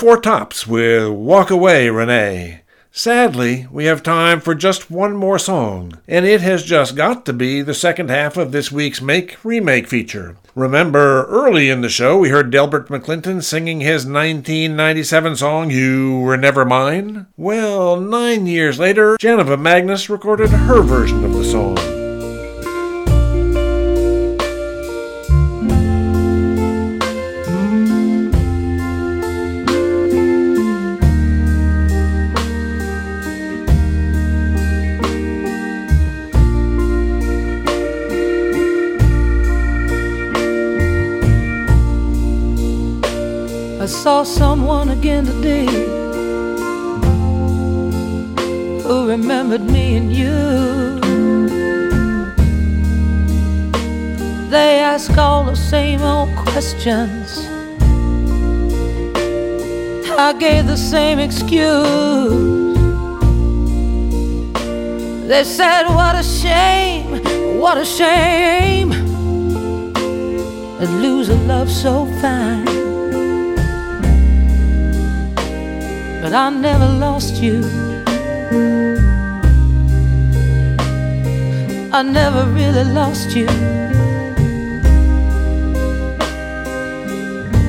Four 0.01 0.19
Tops 0.19 0.67
with 0.67 1.11
Walk 1.11 1.51
Away, 1.51 1.91
Renee. 1.91 2.63
Sadly, 2.91 3.67
we 3.71 3.85
have 3.85 4.03
time 4.03 4.41
for 4.41 4.55
just 4.55 4.91
one 4.91 5.15
more 5.15 5.39
song, 5.39 5.93
and 6.09 6.25
it 6.25 6.41
has 6.41 6.65
just 6.65 6.97
got 6.97 7.27
to 7.27 7.35
be 7.35 7.61
the 7.61 7.75
second 7.75 8.09
half 8.09 8.39
of 8.39 8.51
this 8.51 8.73
week's 8.73 9.03
Make 9.03 9.37
Remake 9.45 9.87
feature. 9.87 10.39
Remember, 10.55 11.25
early 11.27 11.69
in 11.69 11.83
the 11.83 11.91
show, 11.91 12.17
we 12.17 12.31
heard 12.31 12.51
Delbert 12.51 12.89
McClinton 12.89 13.43
singing 13.43 13.81
his 13.83 14.07
1997 14.07 15.37
song, 15.37 15.71
You 15.71 16.21
Were 16.21 16.39
Never 16.39 16.65
Mine? 16.65 17.27
Well, 17.37 18.01
nine 18.01 18.47
years 18.47 18.79
later, 18.79 19.19
Janiva 19.19 19.61
Magness 19.61 20.09
recorded 20.09 20.49
her 20.49 20.81
version 20.81 21.27
of 21.27 21.35
the 21.35 21.45
song. 21.45 22.00
Again 45.01 45.25
today 45.25 45.65
who 48.83 49.09
remembered 49.09 49.63
me 49.63 49.97
and 49.97 50.13
you. 50.13 51.01
They 54.51 54.81
ask 54.81 55.17
all 55.17 55.45
the 55.45 55.55
same 55.55 56.03
old 56.03 56.29
questions. 56.37 57.47
I 60.19 60.35
gave 60.39 60.67
the 60.67 60.77
same 60.77 61.19
excuse. 61.19 62.77
They 65.29 65.45
said, 65.45 65.85
What 65.85 66.15
a 66.15 66.23
shame, 66.23 67.25
what 67.59 67.79
a 67.79 67.87
shame 67.87 68.91
to 70.79 70.87
lose 71.01 71.31
a 71.31 71.37
love 71.53 71.71
so 71.71 72.05
fine. 72.21 72.90
I 76.33 76.49
never 76.49 76.87
lost 76.87 77.43
you. 77.43 77.65
I 81.93 82.03
never 82.03 82.45
really 82.47 82.85
lost 82.85 83.35
you. 83.35 83.49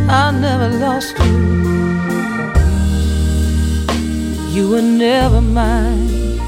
I 0.07 0.31
never 0.31 0.69
lost 0.77 1.17
you. 1.17 1.41
You 4.51 4.69
were 4.69 4.81
never 4.83 5.41
mine. 5.41 6.39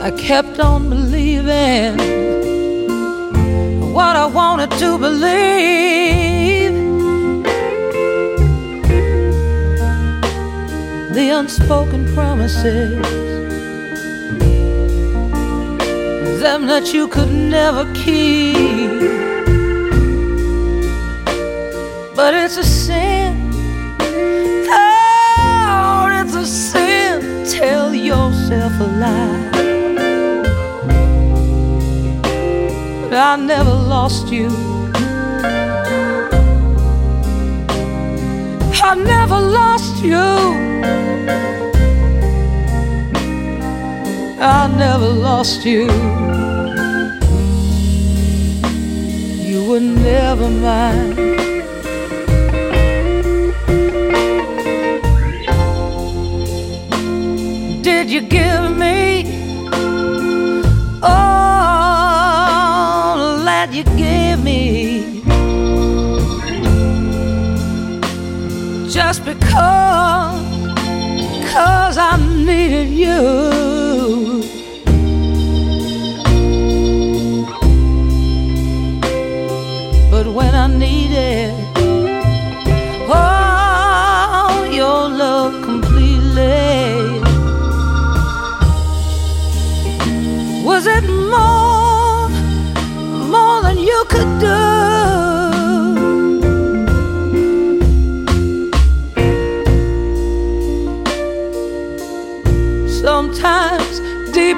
I 0.00 0.10
kept 0.16 0.58
on 0.60 0.88
believing 0.88 2.23
what 3.94 4.16
I 4.16 4.26
wanted 4.26 4.72
to 4.82 4.98
believe. 4.98 6.74
The 11.14 11.28
unspoken 11.38 12.12
promises, 12.12 13.00
them 16.42 16.66
that 16.66 16.92
you 16.92 17.06
could 17.06 17.32
never 17.32 17.84
keep. 17.94 18.98
But 22.16 22.34
it's 22.34 22.56
a 22.56 22.64
sin. 22.64 23.52
Oh, 24.70 26.08
it's 26.20 26.34
a 26.34 26.44
sin. 26.44 27.46
Tell 27.46 27.94
yourself 27.94 28.72
a 28.80 28.88
lie. 29.02 29.53
I 33.16 33.36
never 33.36 33.70
lost 33.70 34.28
you. 34.32 34.48
I 38.82 38.94
never 38.96 39.40
lost 39.40 40.04
you. 40.04 40.16
I 44.40 44.66
never 44.76 45.08
lost 45.08 45.64
you. 45.64 45.84
You 49.48 49.64
were 49.70 49.80
never 49.80 50.48
mine. 50.48 51.14
Did 57.82 58.10
you 58.10 58.22
give 58.22 58.76
me 58.76 59.23
you 63.74 63.82
gave 63.96 64.44
me? 64.44 65.20
Just 68.88 69.24
because, 69.24 70.40
cause 71.52 71.98
I 71.98 72.16
needed 72.46 72.90
you. 72.90 74.43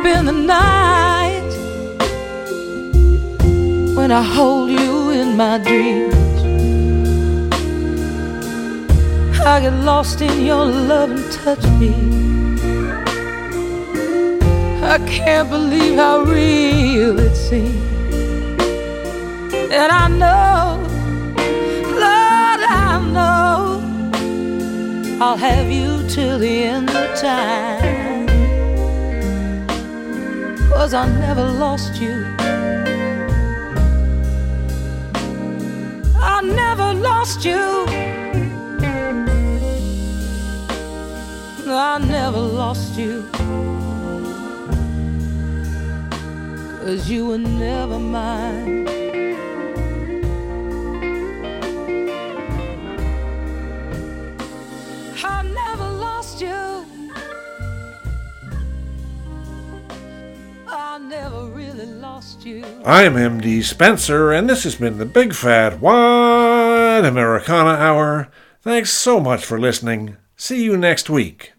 In 0.06 0.24
the 0.26 0.32
night, 0.32 1.50
when 3.96 4.10
I 4.12 4.22
hold 4.22 4.70
you 4.70 5.10
in 5.10 5.36
my 5.36 5.58
dreams, 5.58 6.14
I 9.40 9.60
get 9.60 9.74
lost 9.84 10.20
in 10.20 10.44
your 10.44 10.64
love 10.64 11.10
and 11.10 11.32
touch 11.32 11.64
me. 11.80 11.92
I 14.82 14.98
can't 15.06 15.50
believe 15.50 15.96
how 15.96 16.22
real 16.22 17.18
it 17.18 17.34
seems. 17.34 17.74
And 19.72 19.90
I 19.92 20.08
know, 20.08 20.78
Lord, 22.04 22.60
I 22.88 23.00
know 23.12 23.80
I'll 25.20 25.36
have 25.36 25.70
you 25.70 26.06
till 26.08 26.38
the 26.38 26.62
end 26.64 26.90
of 26.90 27.18
time. 27.20 27.75
Cause 30.76 30.92
I 30.92 31.08
never 31.08 31.42
lost 31.42 32.02
you. 32.02 32.26
I 36.20 36.42
never 36.42 36.92
lost 36.92 37.46
you. 37.46 37.86
I 41.66 41.98
never 41.98 42.38
lost 42.38 42.98
you. 42.98 43.26
Cause 46.84 47.08
you 47.08 47.26
were 47.26 47.38
never 47.38 47.98
mine. 47.98 48.95
You. 62.47 62.64
I'm 62.85 63.14
MD 63.14 63.60
Spenser, 63.64 64.31
and 64.31 64.48
this 64.48 64.62
has 64.62 64.77
been 64.77 64.98
the 64.98 65.05
Big 65.05 65.35
Fat 65.35 65.81
Wide 65.81 67.05
Americana 67.05 67.70
Hour. 67.70 68.31
Thanks 68.60 68.93
so 68.93 69.18
much 69.18 69.44
for 69.44 69.59
listening. 69.59 70.16
See 70.36 70.62
you 70.62 70.77
next 70.77 71.10
week. 71.10 71.55